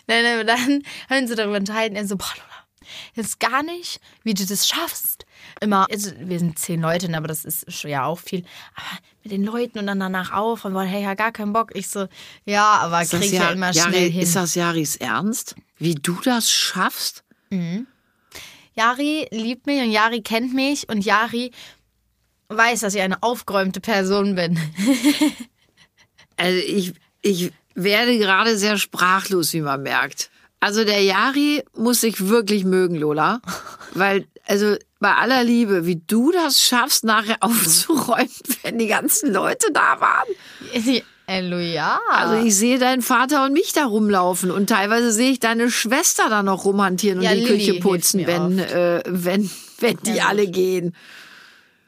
[0.07, 1.95] nein, dann haben wir uns so darüber unterhalten.
[1.95, 2.50] Er so, boah, Lola,
[3.15, 5.25] jetzt gar nicht, wie du das schaffst.
[5.59, 8.43] Immer, also wir sind zehn Leute, ne, aber das ist ja auch viel.
[8.75, 11.71] Aber mit den Leuten und dann danach auf und wollen, hey, ja, gar keinen Bock.
[11.75, 12.07] Ich so,
[12.45, 14.21] ja, aber Ist krieg ich ja Ja- immer Jari, schnell hin.
[14.21, 15.55] Ist das Jaris Ernst?
[15.77, 17.23] Wie du das schaffst?
[18.75, 21.51] Jari liebt mich und Jari kennt mich und Jari
[22.49, 24.59] weiß, dass ich eine aufgeräumte Person bin.
[26.37, 30.31] Also ich, ich werde gerade sehr sprachlos, wie man merkt.
[30.61, 33.41] Also der Jari muss sich wirklich mögen, Lola.
[33.93, 38.29] Weil, also bei aller Liebe, wie du das schaffst, nachher aufzuräumen,
[38.63, 40.27] wenn die ganzen Leute da waren.
[41.27, 41.99] Hallo, ja.
[42.09, 46.29] Also ich sehe deinen Vater und mich da rumlaufen und teilweise sehe ich deine Schwester
[46.29, 50.27] da noch rumhantieren und Ja, die Lilly Küche putzen, wenn, äh, wenn, wenn die Ja,
[50.27, 50.93] alle gehen.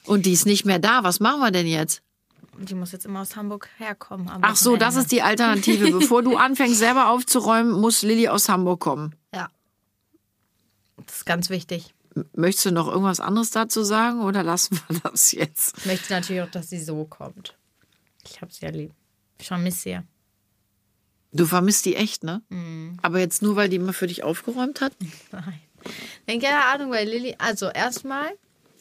[0.06, 1.04] Und die ist nicht mehr da.
[1.04, 2.03] Was machen wir denn jetzt?
[2.60, 4.30] Die muss jetzt immer aus Hamburg herkommen.
[4.42, 5.02] Ach so, das Wochenende.
[5.02, 5.92] ist die Alternative.
[5.92, 9.16] Bevor du anfängst, selber aufzuräumen, muss Lilly aus Hamburg kommen.
[9.34, 9.50] Ja.
[11.06, 11.94] Das ist ganz wichtig.
[12.36, 15.78] Möchtest du noch irgendwas anderes dazu sagen oder lassen wir das jetzt?
[15.80, 17.58] Ich möchte natürlich auch, dass sie so kommt.
[18.26, 18.92] Ich hab sie ja lieb.
[19.39, 20.04] Ich vermisse sie ja.
[21.32, 22.44] Du vermisst die echt, ne?
[22.50, 23.00] Mhm.
[23.02, 24.94] Aber jetzt nur, weil die immer für dich aufgeräumt hat?
[25.32, 25.60] Nein.
[26.28, 28.30] Nein, keine Ahnung, weil Lilly, also erstmal,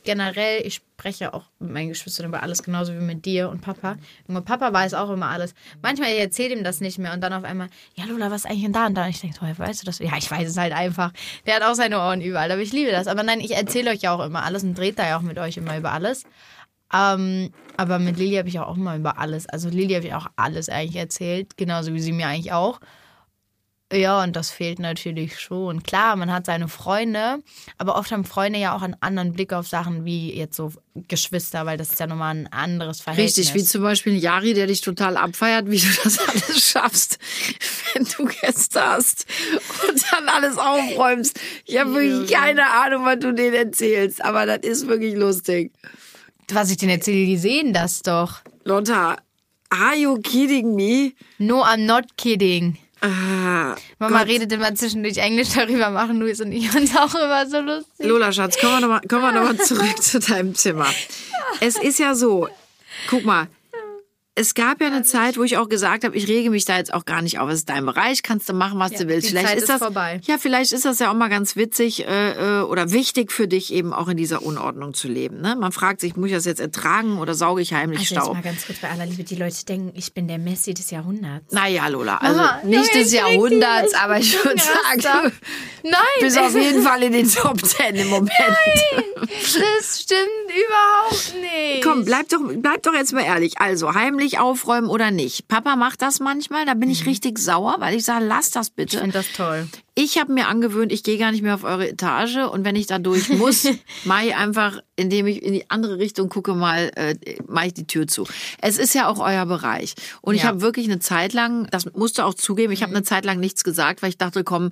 [0.04, 3.96] generell, ich spreche auch mit meinen Geschwistern über alles, genauso wie mit dir und Papa.
[4.28, 5.54] Junge, Papa weiß auch immer alles.
[5.82, 8.50] Manchmal, ich erzähle ihm das nicht mehr und dann auf einmal, ja Lola, was ist
[8.50, 9.04] eigentlich denn da und da?
[9.04, 9.98] Und ich denke, oh, weißt du das?
[9.98, 11.12] Ja, ich weiß es halt einfach.
[11.46, 13.06] Der hat auch seine Ohren überall, aber ich liebe das.
[13.06, 15.38] Aber nein, ich erzähle euch ja auch immer alles und dreht da ja auch mit
[15.38, 16.24] euch immer über alles.
[16.92, 19.48] Ähm, aber mit Lilly habe ich auch immer über alles.
[19.48, 22.80] Also Lilly habe ich auch alles eigentlich erzählt, genauso wie sie mir eigentlich auch.
[23.92, 25.83] Ja, und das fehlt natürlich schon.
[25.83, 27.40] Klar, man hat seine Freunde,
[27.76, 30.72] aber oft haben Freunde ja auch einen anderen Blick auf Sachen wie jetzt so
[31.09, 33.37] Geschwister, weil das ist ja nochmal ein anderes Verhältnis.
[33.37, 37.18] Richtig, wie zum Beispiel Jari, der dich total abfeiert, wie du das alles schaffst,
[37.92, 39.26] wenn du Gäste hast
[39.87, 41.38] und dann alles aufräumst.
[41.66, 45.70] Ich habe wirklich keine Ahnung, was du denen erzählst, aber das ist wirklich lustig.
[46.50, 48.40] Was ich denen erzähle, die sehen das doch.
[48.64, 49.18] Lotta,
[49.68, 51.12] are you kidding me?
[51.38, 52.78] No, I'm not kidding.
[53.04, 54.28] Ah, Mama Gott.
[54.28, 58.06] redet immer zwischendurch Englisch darüber, machen Luis und ich uns auch immer so lustig.
[58.06, 60.86] Lola, Schatz, kommen wir nochmal noch mal zurück zu deinem Zimmer.
[61.60, 62.48] Es ist ja so,
[63.10, 63.48] guck mal,
[64.34, 66.94] es gab ja eine Zeit, wo ich auch gesagt habe, ich rege mich da jetzt
[66.94, 67.50] auch gar nicht auf.
[67.50, 69.28] Es ist dein Bereich, kannst du machen, was Ja, du willst.
[69.28, 70.20] vielleicht Zeit ist das vorbei.
[70.24, 73.72] ja, vielleicht ist das ja auch mal ganz witzig äh, äh, oder wichtig für dich
[73.74, 75.42] eben auch in dieser Unordnung zu leben.
[75.42, 75.54] Ne?
[75.54, 78.34] Man fragt sich, muss ich das jetzt ertragen oder sauge ich heimlich Also jetzt Staub?
[78.34, 81.52] mal ganz kurz bei aller Liebe, die Leute denken, ich bin der Messi des Jahrhunderts.
[81.52, 85.32] Naja, Lola, also Mama, nicht des Jahrhunderts, aber ich würde sagen,
[85.82, 88.30] Nein, bist auf jeden Fall in den Top Ten im Moment.
[89.20, 91.84] das stimmt überhaupt nicht.
[91.84, 93.58] Komm, bleib doch, bleib doch jetzt mal ehrlich.
[93.58, 95.48] Also, heimlich aufräumen oder nicht.
[95.48, 98.74] Papa macht das manchmal, da bin ich richtig sauer, weil ich sage, lass das Ich
[98.74, 98.98] bitte.
[98.98, 99.66] finde das toll.
[99.94, 102.87] Ich habe mir angewöhnt, ich gehe gar nicht mehr auf eure Etage und wenn ich
[102.87, 103.66] da durch muss,
[104.04, 107.14] mache ich einfach, indem ich in die andere Richtung gucke, mal äh,
[107.46, 108.26] mache ich die Tür zu.
[108.62, 110.48] Es ist ja auch euer Bereich und ich Ja.
[110.48, 113.38] habe wirklich eine Zeit lang, das musst du auch zugeben, ich habe eine Zeit lang
[113.38, 114.70] nichts gesagt, weil ich dachte, komm,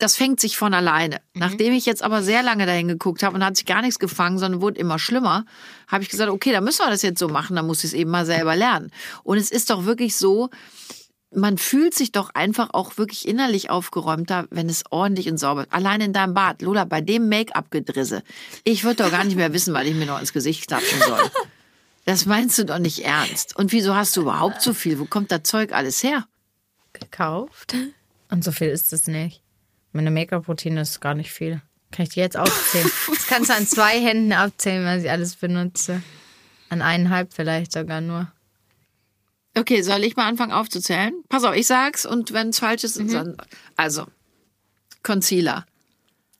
[0.00, 1.20] das fängt sich von alleine.
[1.34, 4.38] Nachdem ich jetzt aber sehr lange dahin geguckt habe und hat sich gar nichts gefangen,
[4.38, 5.44] sondern wurde immer schlimmer,
[5.88, 7.92] habe ich gesagt, okay, dann müssen wir das jetzt so machen, dann muss ich es
[7.92, 8.90] eben mal selber lernen.
[9.22, 10.50] Und es ist doch wirklich so,
[11.32, 15.72] man fühlt sich doch einfach auch wirklich innerlich aufgeräumter, wenn es ordentlich und sauber ist.
[15.72, 18.22] Allein in deinem Bad, Lola, bei dem Make-up-Gedrisse.
[18.64, 21.30] Ich würde doch gar nicht mehr wissen, weil ich mir noch ins Gesicht klatschen soll.
[22.06, 23.54] Das meinst du doch nicht ernst.
[23.56, 24.98] Und wieso hast du überhaupt so viel?
[24.98, 26.24] Wo kommt das Zeug alles her?
[26.92, 27.74] gekauft.
[28.30, 29.42] Und so viel ist es nicht.
[29.92, 31.62] Meine Make-up-Routine ist gar nicht viel.
[31.90, 32.90] Kann ich die jetzt aufzählen?
[33.08, 36.02] Das kannst du an zwei Händen abzählen, was ich alles benutze.
[36.68, 38.30] An eineinhalb vielleicht sogar nur.
[39.56, 41.12] Okay, soll ich mal anfangen aufzuzählen?
[41.28, 43.36] Pass auf, ich sag's und wenn es falsch ist, dann.
[43.76, 44.06] Also,
[45.02, 45.66] Concealer.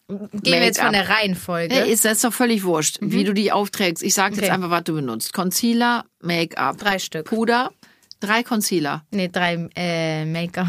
[0.09, 1.75] Gehen wir jetzt von der Reihenfolge.
[1.75, 4.03] Ja, ist das doch völlig wurscht, wie du die aufträgst.
[4.03, 4.51] Ich sag jetzt Okay.
[4.51, 5.33] einfach, was du benutzt.
[5.33, 6.79] Concealer, Make-up.
[6.79, 7.27] Drei Stück.
[7.27, 7.71] Puder,
[8.19, 9.05] drei Concealer.
[9.13, 10.67] Nee, drei äh, Make-up.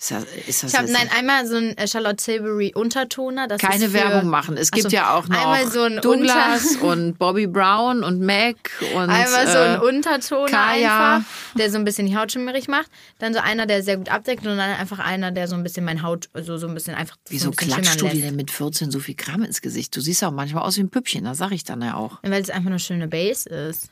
[0.00, 3.48] Ist das, ist das Ich habe nein einmal so ein äh, Charlotte Tilbury Untertoner.
[3.48, 4.56] Das keine für, Werbung machen.
[4.56, 8.20] Es gibt Ach so, ja auch noch einmal so ein Douglas und Bobby Brown und
[8.20, 8.56] Mac
[8.94, 11.16] und einmal so ein äh, Untertoner Kaya.
[11.16, 12.88] einfach, der so ein bisschen die Haut schimmerig macht.
[13.18, 15.84] Dann so einer, der sehr gut abdeckt und dann einfach einer, der so ein bisschen
[15.84, 18.36] mein Haut so so ein bisschen einfach so Wieso ein bisschen klatschst du dir denn
[18.36, 19.96] mit 14 so viel Kram ins Gesicht?
[19.96, 22.18] Du siehst auch manchmal aus wie ein Püppchen, das sag ich dann ja auch.
[22.22, 23.90] Weil es einfach eine schöne Base ist.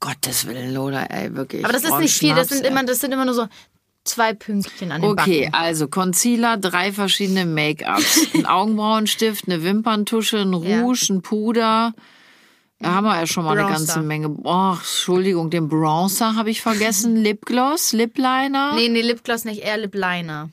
[0.00, 1.64] Gottes Willen, Lola, ey, wirklich.
[1.64, 2.70] Aber das ist Brauch nicht viel, das sind ey.
[2.70, 3.46] immer, das sind immer nur so
[4.04, 5.54] zwei Pünktchen an den Okay, Backen.
[5.54, 10.80] also Concealer, drei verschiedene Make-ups, ein Augenbrauenstift, eine Wimperntusche, ein Ja.
[10.82, 11.92] Rouge, ein Puder.
[12.80, 13.94] Da haben wir ja schon mal eine Bronzer.
[13.94, 14.28] ganze Menge.
[14.42, 17.14] Oh, Entschuldigung, den Bronzer habe ich vergessen.
[17.22, 18.74] Lipgloss, Lipliner.
[18.74, 20.50] Nee, nee, Lipgloss nicht, eher Lipliner.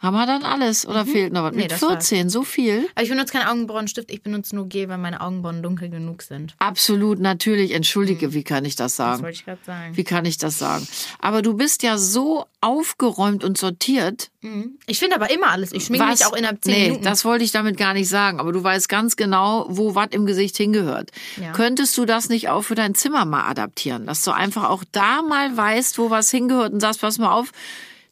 [0.00, 1.50] Haben wir dann alles oder fehlt noch was?
[1.52, 1.56] Mhm.
[1.56, 2.08] Nee, Mit das war's.
[2.08, 2.88] 14, so viel?
[2.94, 6.54] Aber ich benutze keinen Augenbrauenstift, ich benutze nur Gel, weil meine Augenbrauen dunkel genug sind.
[6.58, 7.72] Absolut, natürlich.
[7.72, 9.22] Entschuldige, wie kann ich das Das sagen?
[9.22, 9.96] wollte ich gerade sagen.
[9.96, 10.86] Wie kann ich das sagen?
[11.20, 14.30] Aber du bist ja so aufgeräumt und sortiert.
[14.40, 14.78] Mhm.
[14.86, 15.72] Ich finde aber immer alles.
[15.72, 17.04] Ich schminke mich auch innerhalb zehn nee, Minuten.
[17.04, 18.38] das wollte ich damit gar nicht sagen.
[18.40, 21.10] Aber du weißt ganz genau, wo was im Gesicht hingehört.
[21.40, 21.52] Ja.
[21.52, 24.06] Könntest du das nicht auch für dein Zimmer mal adaptieren?
[24.06, 27.50] Dass du einfach auch da mal weißt, wo was hingehört und sagst, pass mal auf,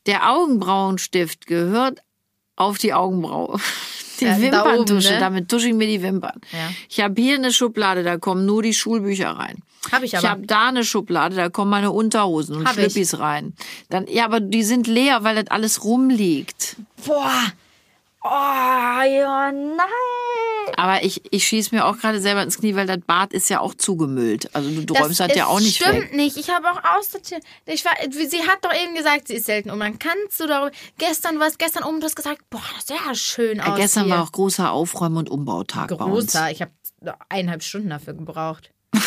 [0.07, 2.01] der Augenbrauenstift gehört
[2.57, 3.59] auf die Augenbraue.
[4.19, 5.21] Die Ja, da Wimperntusche, oben, ne?
[5.21, 6.40] damit tusche ich mir die Wimpern.
[6.51, 6.71] Ja.
[6.88, 9.59] Ich habe hier eine Schublade, da kommen nur die Schulbücher rein.
[9.92, 10.31] Hab ich Ich aber.
[10.31, 13.19] habe da eine Schublade, da kommen meine Unterhosen und Hab ich.
[13.19, 13.53] Rein.
[13.90, 16.77] Dann, ja, aber die sind leer, weil das alles rumliegt.
[17.05, 17.31] Boah.
[18.29, 20.75] Oh, ja, nein.
[20.77, 23.61] Aber ich, ich schieße mir auch gerade selber ins Knie, weil das Bad ist ja
[23.61, 24.55] auch zugemüllt.
[24.55, 26.15] Also du, du räumst das ja auch nicht stimmt weg.
[26.15, 26.37] nicht.
[26.37, 27.43] Ich habe auch aussortiert.
[27.67, 29.79] Ich war, sie hat doch eben gesagt, sie ist selten um.
[29.79, 30.73] Dann kannst du darüber.
[30.99, 33.69] Gestern war es gestern um, du hast gesagt, boah, das sah ja schön aus.
[33.69, 34.15] Ja, gestern hier.
[34.15, 36.33] war auch großer Aufräumen- und Umbautag bei uns.
[36.33, 36.51] großer.
[36.51, 36.73] Ich habe
[37.29, 38.73] eineinhalb Stunden dafür gebraucht.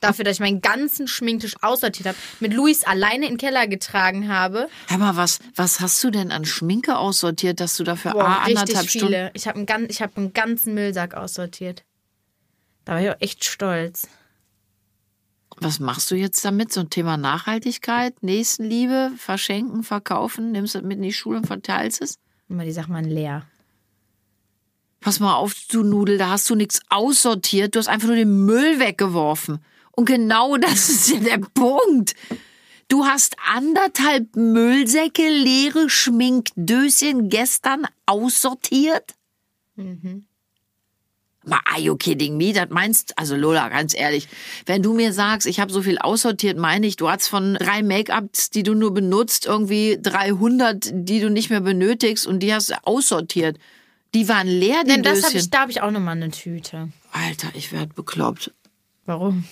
[0.00, 4.28] dafür, dass ich meinen ganzen Schminktisch aussortiert habe, mit Luis alleine in den Keller getragen
[4.28, 4.68] habe.
[4.88, 8.34] Hör mal, was, was hast du denn an Schminke aussortiert, dass du dafür Boah, A,
[8.42, 9.06] anderthalb viele.
[9.06, 9.30] Stunden...
[9.34, 11.84] Ich habe einen, ich hab einen ganzen Müllsack aussortiert.
[12.84, 14.08] Da war ich auch echt stolz.
[15.58, 16.72] Was machst du jetzt damit?
[16.72, 20.52] So ein Thema Nachhaltigkeit, Nächstenliebe, verschenken, verkaufen?
[20.52, 22.18] Nimmst du das mit in die Schule und verteilst es?
[22.48, 23.46] Immer die Sachen waren leer.
[25.00, 27.74] Pass mal auf, du Nudel, da hast du nichts aussortiert.
[27.74, 29.62] Du hast einfach nur den Müll weggeworfen.
[30.00, 32.14] Und genau das ist ja der Punkt.
[32.88, 39.12] Du hast anderthalb Müllsäcke leere Schminkdöschen gestern aussortiert?
[39.76, 42.54] Mal, are you kidding me?
[42.54, 44.26] Das meinst, also Lola, ganz ehrlich,
[44.64, 47.82] wenn du mir sagst, ich habe so viel aussortiert, meine ich, du hast von drei
[47.82, 52.70] Make-ups, die du nur benutzt, irgendwie 300, die du nicht mehr benötigst und die hast
[52.70, 53.58] du aussortiert.
[54.14, 56.88] Die waren leer, die Denn das hab ich, da habe ich auch nochmal eine Tüte.
[57.12, 58.54] Alter, ich werd bekloppt.
[59.04, 59.44] Warum?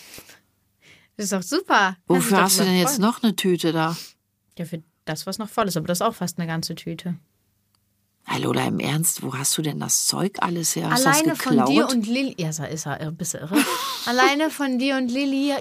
[1.19, 1.97] Das ist doch super.
[2.07, 3.97] Wofür hast du denn drüber jetzt noch eine Tüte da?
[4.57, 5.77] Ja, für das, was noch voll ist.
[5.77, 7.17] Aber das ist auch fast eine ganze Tüte.
[8.25, 10.91] Hey, Lola, im Ernst, wo hast du denn das Zeug alles her?
[10.91, 12.37] Hast du Alleine von dir und Lilly.
[12.39, 13.57] Ja, so ist er, ein bisschen irre.
[14.07, 15.55] Alleine von dir und Lilly.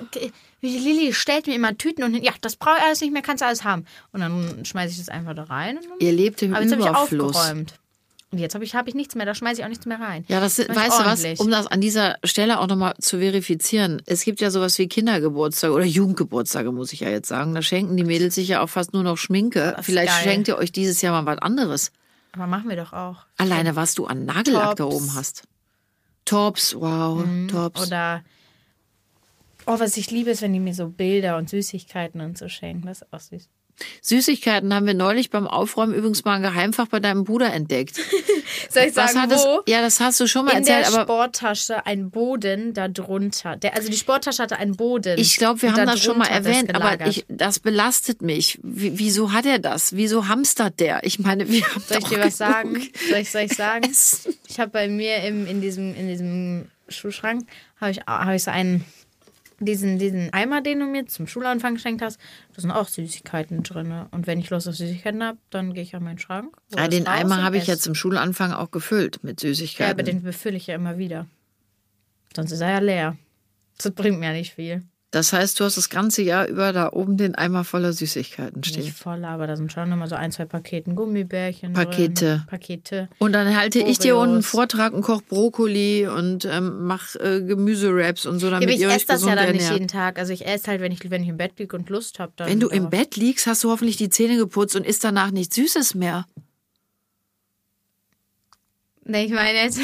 [0.61, 2.13] Lilly stellt mir immer Tüten und.
[2.23, 3.85] Ja, das brauche ich alles nicht mehr, kannst du alles haben.
[4.11, 5.79] Und dann schmeiße ich das einfach da rein.
[5.97, 7.35] Ihr lebt im aber jetzt habe ich Überfluss.
[7.35, 7.73] aufgeräumt.
[8.29, 10.25] Und jetzt habe ich, hab ich nichts mehr, da schmeiße ich auch nichts mehr rein.
[10.27, 14.01] Ja, das ich weißt du was, um das an dieser Stelle auch nochmal zu verifizieren.
[14.05, 17.55] Es gibt ja sowas wie Kindergeburtstage oder Jugendgeburtstage, muss ich ja jetzt sagen.
[17.55, 19.73] Da schenken die Mädels sich ja auch fast nur noch Schminke.
[19.77, 20.23] Das Vielleicht geil.
[20.23, 21.91] schenkt ihr euch dieses Jahr mal was anderes.
[22.33, 23.25] Aber machen wir doch auch.
[23.37, 24.95] Alleine, was du an Nagellack da Tops.
[24.95, 25.43] oben hast.
[26.25, 27.87] Tops, wow, Tops.
[27.87, 28.23] Oder.
[29.65, 32.87] Oh, was ich liebe, ist, wenn die mir so Bilder und Süßigkeiten und so schenken.
[32.87, 33.47] Das ist auch süß.
[34.01, 37.95] Süßigkeiten haben wir neulich beim Aufräumen übrigens mal ein Geheimfach bei deinem Bruder entdeckt.
[38.69, 39.61] Soll ich Was sagen, hat es, wo?
[39.67, 43.55] ja, das hast du schon mal in der erzählt, aber Sporttasche ein Boden darunter.
[43.57, 45.17] Der, also die Sporttasche hatte einen Boden.
[45.19, 48.59] Ich glaube, wir haben das schon mal erwähnt, aber ich, das belastet mich.
[48.63, 49.95] Wie, wieso hat er das?
[49.95, 51.03] Wieso hamstert der?
[51.03, 52.81] Ich meine, wir haben Soll ich dir was sagen?
[53.09, 53.89] Soll ich, soll ich sagen?
[53.89, 54.35] Essen.
[54.47, 57.47] Ich habe bei mir im, in, diesem, in diesem Schuhschrank
[57.79, 58.85] habe ich, hab ich so einen
[59.59, 62.19] diesen, diesen Eimer, den du mir zum Schulanfang geschenkt hast.
[62.55, 64.05] Da sind auch Süßigkeiten drin.
[64.11, 66.55] Und wenn ich Lust auf Süßigkeiten habe, dann gehe ich an meinen Schrank.
[66.75, 69.91] Ja, das den Eimer habe ich ja zum Schulanfang auch gefüllt mit Ja, Süßigkeiten.
[69.93, 71.25] aber den befülle ich ja immer wieder.
[72.35, 73.17] Sonst ist er ja leer.
[73.77, 74.83] Das bringt mir ja nicht viel.
[75.11, 78.83] Das heißt, du hast das ganze Jahr über da oben den Eimer voller Süßigkeiten stehen.
[78.83, 81.71] Nicht voll, aber da sind schon immer so ein, zwei Paketen Gummibärchen.
[81.71, 82.25] Pakete.
[82.25, 82.43] Drin.
[82.47, 83.09] Pakete.
[83.17, 84.45] Und dann halte ich dir unten einen Oreos.
[84.47, 88.89] Vortrag und koch Brokkoli und ähm, mach äh, Gemüsewraps und so, Ja, damit ich ihr
[88.89, 89.79] euch esse das gesund ja dann nicht ernährt.
[89.79, 90.19] jeden Tag.
[90.19, 92.33] Also ich esse halt, wenn ich, wenn ich im Bett liege und Lust habe.
[92.39, 95.55] Wenn du im Bett liegst, hast du hoffentlich die Zähne geputzt und isst danach nichts
[95.55, 96.25] Süßes mehr.
[99.05, 99.79] Nee, ich meine jetzt.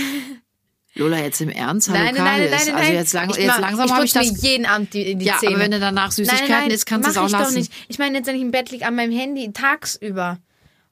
[0.95, 1.89] Lola, jetzt im Ernst?
[1.89, 2.75] Hallo Nein, nein, nein, nein, nein.
[2.75, 4.31] Also jetzt, lang, ich jetzt mach- langsam habe ich das...
[4.31, 5.55] mir jeden Abend die, in die Ja, Zähne.
[5.55, 7.53] aber wenn du danach Süßigkeiten nein, nein, isst, kannst du es auch ich lassen.
[7.55, 7.73] Doch nicht.
[7.87, 10.37] Ich meine jetzt, wenn ich im Bett liege, an meinem Handy tagsüber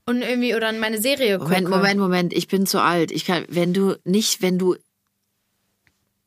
[0.07, 1.49] und irgendwie oder an meine Serie gucke.
[1.51, 3.11] Moment, Moment, Moment, ich bin zu alt.
[3.11, 4.75] Ich kann, wenn du nicht, wenn du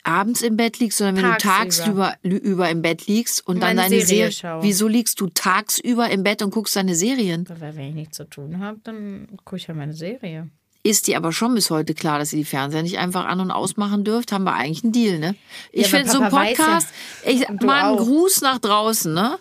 [0.04, 2.16] abends im Bett liegst, sondern wenn Tagsüber.
[2.22, 4.58] du tagsüber über im Bett liegst und dann Meine deine Serie Serie.
[4.62, 7.44] Wieso liegst du tagsüber im Bett und guckst deine Serien?
[7.48, 10.48] Weil wenn ich nichts zu tun habe, dann gucke ich ja meine Serie.
[10.86, 13.50] Ist dir aber schon bis heute klar, dass ihr die Fernseher nicht einfach an- und
[13.50, 14.32] ausmachen dürft?
[14.32, 15.34] Haben wir eigentlich einen Deal, ne?
[15.72, 16.64] Ich Ja, finde so ein weiß ja.
[16.64, 16.88] Podcast,
[17.24, 17.96] ich, mal einen.
[17.96, 19.38] Gruß nach draußen, ne?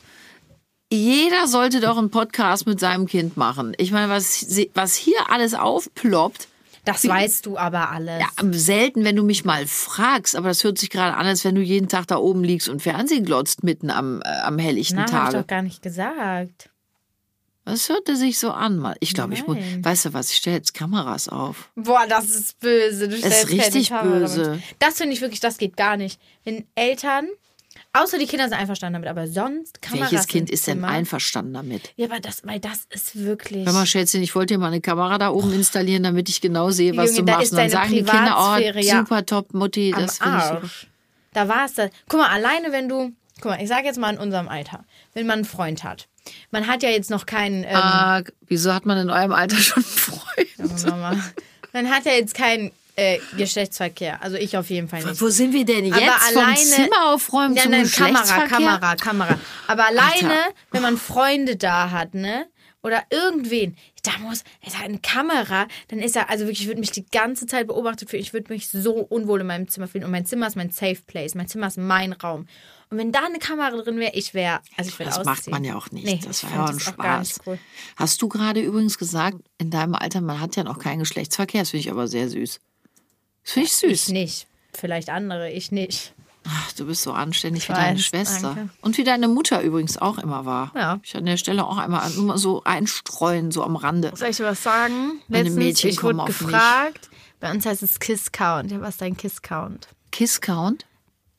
[0.92, 3.74] Jeder sollte doch einen Podcast mit seinem Kind machen.
[3.78, 6.48] Ich meine, was, was hier alles aufploppt,
[6.86, 8.22] Das weißt du aber alles.
[8.22, 11.56] Ja, selten, wenn du mich mal fragst, aber das hört sich gerade an, als wenn
[11.56, 15.02] du jeden Tag da oben liegst und Fernsehen glotzt mitten am, äh, am helllichten Na,
[15.04, 15.38] habe ich Tage.
[15.40, 16.70] doch gar nicht gesagt.
[17.66, 18.78] Das hörte sich so an.
[18.78, 18.96] Mal.
[19.00, 19.58] Ich glaube, ich muss.
[19.82, 20.32] Weißt du was?
[20.32, 21.72] Ich stelle jetzt Kameras auf.
[21.76, 23.08] Boah, das ist böse.
[23.08, 24.52] Du stellst keine richtig böse.
[24.52, 24.62] mit.
[24.80, 26.20] Das finde ich wirklich, das geht gar nicht.
[26.44, 27.30] Wenn Eltern,
[27.94, 31.94] außer die Kinder sind einverstanden damit, aber sonst Kameras Welches Kind ist denn einverstanden damit?
[31.96, 33.66] Ja, aber das, weil das ist wirklich.
[33.66, 36.70] Hör mal, Schätzchen, ich wollte dir mal eine Kamera da oben installieren, damit ich genau
[36.72, 37.46] sehe, was Junge, du da machst.
[37.46, 39.00] ist Und dann sagen die Kinder, oh, ja.
[39.00, 40.70] super top, Mutti, das finde ich super.
[41.34, 41.90] Da war es das.
[42.08, 45.26] Guck mal, alleine wenn du, guck mal, ich sage jetzt mal in unserem Alter, wenn
[45.26, 46.08] man einen Freund hat.
[46.52, 49.84] Man hat ja jetzt noch keinen, ähm, Ah, wieso hat man in eurem Alter schon
[49.84, 50.50] Freunde?
[50.58, 51.24] junge Mama,
[51.74, 54.22] man hat ja jetzt keinen äh, Geschlechtsverkehr.
[54.22, 55.20] Also ich auf jeden Fall nicht.
[55.20, 55.98] Wo sind wir denn jetzt?
[55.98, 58.48] Aber Vom alleine- Zimmer aufräumen Ja, zum nein, Kamera?
[58.48, 59.40] Kamera, Kamera.
[59.68, 60.54] Aber alleine, Alter.
[60.72, 62.46] wenn man Freunde da hat, ne?
[62.86, 66.82] oder irgendwen, da muss, er hat eine Kamera, dann ist er, also wirklich, ich würde
[66.82, 68.22] mich die ganze Zeit beobachtet fühlen.
[68.22, 70.04] Ich würde mich so unwohl in meinem Zimmer fühlen.
[70.04, 71.34] Und mein Zimmer ist mein Safe Place.
[71.34, 72.46] Mein Zimmer ist mein Raum.
[72.94, 75.34] Und wenn da eine Kamera drin wäre, ich wäre, also ich würde Das ausziehen.
[75.34, 76.06] macht man ja auch nicht.
[76.06, 77.40] Nee, das ich war ja ein Spaß.
[77.48, 77.58] cool.
[77.96, 81.62] Hast du gerade übrigens gesagt, in deinem Alter, man hat ja noch keinen Geschlechtsverkehr.
[81.64, 82.60] Das finde ich aber sehr süß.
[83.44, 84.10] Das finde ich Ich süß.
[84.10, 84.46] nicht.
[84.74, 86.14] Vielleicht andere, ich nicht.
[86.48, 88.54] Ach, du bist so anständig wie Ich deine weiß, Schwester.
[88.56, 88.70] danke.
[88.82, 90.72] Und wie deine Mutter übrigens auch immer war.
[90.76, 91.00] Ja.
[91.02, 94.12] Ich an der Stelle auch einmal mal so einstreuen, so am Rande.
[94.16, 95.20] Soll ich dir was sagen?
[95.30, 96.38] Meine Letztens, Mädchen ich wurde auf mich.
[96.38, 98.72] gefragt, bei uns heißt es Kiss Count.
[98.72, 99.88] Ja, was ist dein Kiss Count?
[100.12, 100.86] Kiss Count?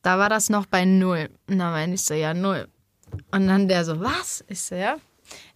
[0.05, 1.31] Da war das noch bei null.
[1.49, 2.69] Und dann meinte ich so, ja, null.
[3.33, 4.45] Und dann der so, was?
[4.49, 4.97] Ich so, ja.
[4.97, 4.99] Er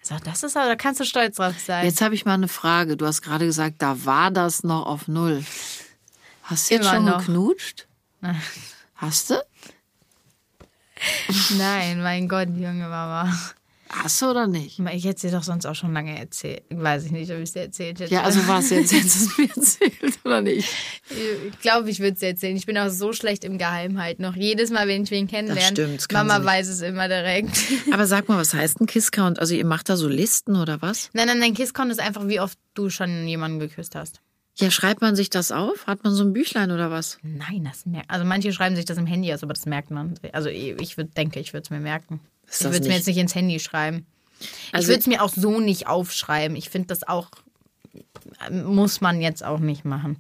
[0.00, 1.84] sagt, das ist aber, da kannst du stolz drauf sein.
[1.84, 2.96] Jetzt habe ich mal eine Frage.
[2.96, 5.44] Du hast gerade gesagt, da war das noch auf Null.
[6.44, 7.18] Hast du jetzt Immer schon noch.
[7.18, 7.87] geknutscht?
[8.94, 9.34] Hast du?
[11.58, 13.30] Nein, mein Gott, junge Mama.
[13.90, 14.79] Hast du oder nicht?
[14.92, 16.62] Ich hätte sie doch sonst auch schon lange erzählt.
[16.70, 18.12] Weiß ich nicht, ob ich sie erzählt hätte.
[18.12, 18.92] Ja, also was jetzt?
[18.92, 20.68] Jetzt hast du mir erzählt, oder nicht?
[21.11, 22.57] Ich glaube, ich würde es erzählen.
[22.57, 24.22] Ich bin auch so schlecht im Geheimhalten.
[24.22, 27.59] Noch jedes Mal, wenn ich wen kennenlerne, stimmt, das Mama weiß es immer direkt.
[27.92, 29.38] Aber sag mal, was heißt ein Kiss Count?
[29.38, 31.11] Also ihr macht da so Listen oder was?
[31.12, 34.20] Nein, nein, dein Kisscount ist einfach, wie oft du schon jemanden geküsst hast.
[34.57, 35.87] Ja, schreibt man sich das auf?
[35.87, 37.18] Hat man so ein Büchlein oder was?
[37.22, 38.11] Nein, das merkt.
[38.11, 40.14] Also manche schreiben sich das im Handy aus, aber das merkt man.
[40.33, 42.20] Also ich würd, denke, ich würde es mir merken.
[42.50, 44.06] Ich würde es mir jetzt nicht ins Handy schreiben.
[44.40, 46.56] ich Also- würde es mir auch so nicht aufschreiben.
[46.56, 47.28] Ich finde das auch
[48.50, 50.16] muss man jetzt auch nicht machen.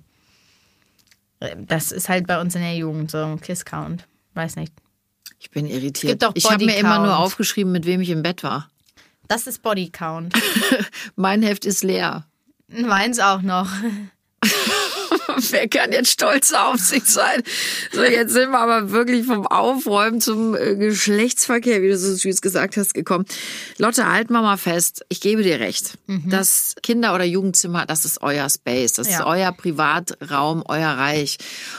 [1.56, 4.06] Das ist halt bei uns in der Jugend so ein Kiss-Count.
[4.34, 4.72] Weiß nicht.
[5.38, 6.12] Ich bin irritiert.
[6.12, 8.68] gibt auch ich habe mir immer nur aufgeschrieben, mit wem ich im Bett war.
[9.28, 10.34] Das ist Body-Count.
[11.16, 12.26] Mein Heft ist leer.
[12.68, 13.70] Meins auch noch.
[15.50, 17.42] Wer kann jetzt stolz auf sich sein?
[17.92, 22.40] So, jetzt sind wir aber wirklich vom Aufräumen zum äh, Geschlechtsverkehr, wie du so süß
[22.40, 23.24] gesagt hast, gekommen.
[23.78, 25.04] Lotte, halt mal mal fest.
[25.08, 25.98] Ich gebe dir recht.
[26.26, 28.94] Das Kinder- oder Jugendzimmer, das ist euer Space.
[28.94, 29.26] Das ist Ja.
[29.26, 31.38] euer Privatraum, euer Reich.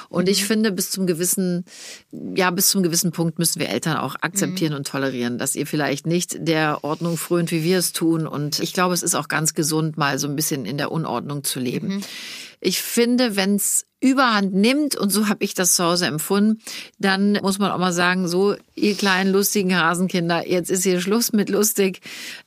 [0.10, 1.65] Und ich finde, bis zum gewissen,
[2.12, 6.08] ja, bis zum gewissen Punkt müssen wir Eltern auch akzeptieren und tolerieren, dass ihr vielleicht
[6.08, 8.26] nicht der Ordnung frönt, wie wir es tun.
[8.26, 11.43] Und ich glaube, es ist auch ganz gesund, mal so ein bisschen in der Unordnung
[11.43, 12.04] zu leben.
[12.62, 16.62] Ich finde, wenn es Überhand nimmt, und so habe ich das zu Hause empfunden,
[17.00, 21.34] dann muss man auch mal sagen, so, ihr kleinen lustigen Hasenkinder, jetzt ist hier Schluss
[21.34, 22.00] mit lustig.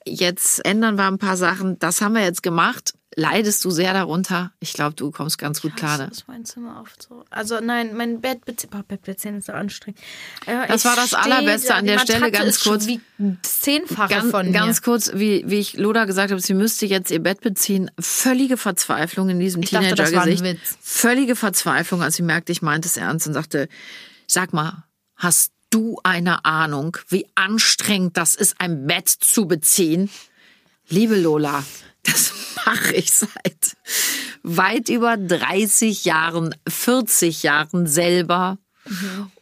[0.07, 1.79] Jetzt ändern wir ein paar Sachen.
[1.79, 2.95] Das haben wir jetzt gemacht.
[3.15, 4.53] Leidest du sehr darunter?
[4.59, 5.99] Ich glaube, du kommst ganz gut klar.
[5.99, 7.25] Das ist mein Zimmer oft so.
[7.29, 8.41] Also nein, mein Bett.
[8.75, 10.01] Oh, Bett beziehen ist so anstrengend.
[10.47, 12.87] Äh, Das war das Allerbeste an der Stelle, ganz kurz.
[12.87, 13.01] Wie
[13.43, 14.53] zehnfache Ganz, von mir.
[14.53, 17.91] ganz kurz, wie, wie ich Loda gesagt habe, sie müsste jetzt ihr Bett beziehen.
[17.99, 20.59] Völlige Verzweiflung in diesem Teenager-Gesicht.
[20.81, 23.69] Völlige Verzweiflung, als sie merkte, ich meinte es ernst und sagte,
[24.27, 24.85] sag mal,
[25.17, 30.09] hast du eine Ahnung, wie anstrengend das ist, ein Bett zu beziehen?
[30.89, 31.63] Liebe Lola,
[32.05, 32.33] das
[32.65, 33.77] mache ich seit
[34.43, 38.59] weit über 30 Jahren, 40 Jahren selber.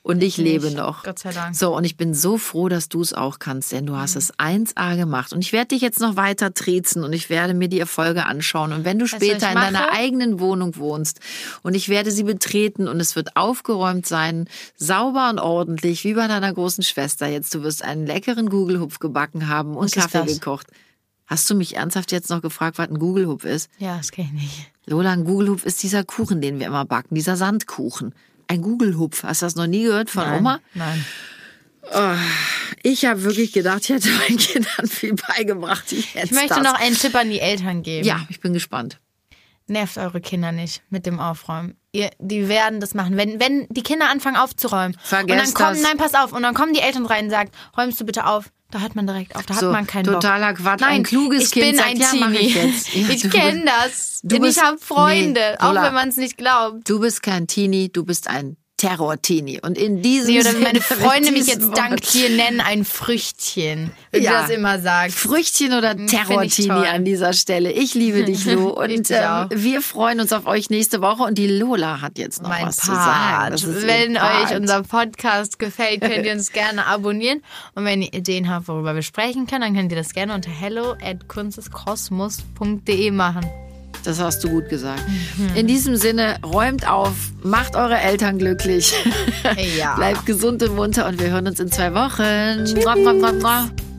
[0.02, 1.02] Und ich lebe nicht, noch.
[1.02, 1.56] Gott sei Dank.
[1.56, 4.34] So, und ich bin so froh, dass du es auch kannst, denn du hast es
[4.34, 5.32] 1A gemacht.
[5.32, 8.72] Und ich werde dich jetzt noch weiter triezen und ich werde mir die Erfolge anschauen.
[8.72, 11.20] Und wenn du was später ich in deiner eigenen Wohnung wohnst
[11.62, 14.46] und ich werde sie betreten und es wird aufgeräumt sein,
[14.76, 17.54] sauber und ordentlich, wie bei deiner großen Schwester jetzt.
[17.54, 20.66] Du wirst einen leckeren Gugelhupf gebacken haben und Was Kaffee gekocht.
[21.30, 23.70] Hast du mich ernsthaft jetzt noch gefragt, was ein Gugelhupf ist?
[23.78, 24.72] Ja, das kenne ich nicht.
[24.86, 28.16] Lola, ein Gugelhupf ist dieser Kuchen, den wir immer backen, dieser Sandkuchen.
[28.48, 29.22] Ein Gugelhupf.
[29.22, 30.58] Hast du das noch nie gehört von Oma?
[30.74, 31.06] Nein.
[32.82, 35.92] Ich habe wirklich gedacht, ich hätte meinen Kindern viel beigebracht.
[35.92, 38.06] Ich, Ich möchte noch einen Tipp an die Eltern geben.
[38.06, 38.98] Ja, ich bin gespannt.
[39.68, 41.76] Nervt eure Kinder nicht mit dem Aufräumen.
[41.92, 43.16] Ihr, die werden das machen.
[43.16, 45.82] Wenn, wenn die Kinder anfangen aufzuräumen Vergesst und dann kommen, das.
[45.82, 48.50] nein, pass auf, und dann kommen die Eltern rein und sagen, räumst du bitte auf.
[48.70, 50.62] Da hört man direkt auf, da hat So, man keinen totaler Bock.
[50.62, 50.80] Quatsch.
[50.80, 52.38] Nein, Ein kluges ich Kind bin sagt, ein ja, Teenie.
[52.46, 52.94] ich jetzt.
[52.94, 54.20] Ja, ich kenne das.
[54.22, 56.88] du Denn bist- ich habe Freunde, Nee, auch wenn man es nicht glaubt.
[56.88, 59.60] Du bist kein Teenie, du bist ein Terror-Teenie.
[59.62, 62.84] Und in diesem Nee, oder Sinne meine Freunde mich jetzt Wort- dank dir nennen, ein
[62.84, 63.90] Früchtchen.
[64.10, 64.30] Wenn Ja.
[64.30, 65.18] du das immer sagst.
[65.18, 66.86] Früchtchen oder Terror-Teenie toll.
[66.86, 67.72] an dieser Stelle.
[67.72, 68.70] Ich liebe dich, Lo.
[68.82, 71.22] Und ähm, wir freuen uns auf euch nächste Woche.
[71.24, 73.00] Und die Lola hat jetzt noch mein was zu sagen.
[73.00, 73.54] Part.
[73.54, 77.42] Ist ihr Wenn euch unser Podcast gefällt, könnt ihr uns gerne abonnieren.
[77.74, 80.50] Und wenn ihr Ideen habt, worüber wir sprechen können, dann könnt ihr das gerne unter
[80.50, 83.44] hello at kunsteskosmos.de machen.
[84.04, 85.02] Das hast du gut gesagt.
[85.54, 88.92] In diesem Sinne, räumt auf, macht eure Eltern glücklich.
[89.78, 89.94] Ja.
[89.94, 92.66] Bleibt gesund und munter und wir hören uns in zwei Wochen.
[93.40, 93.89] Mua.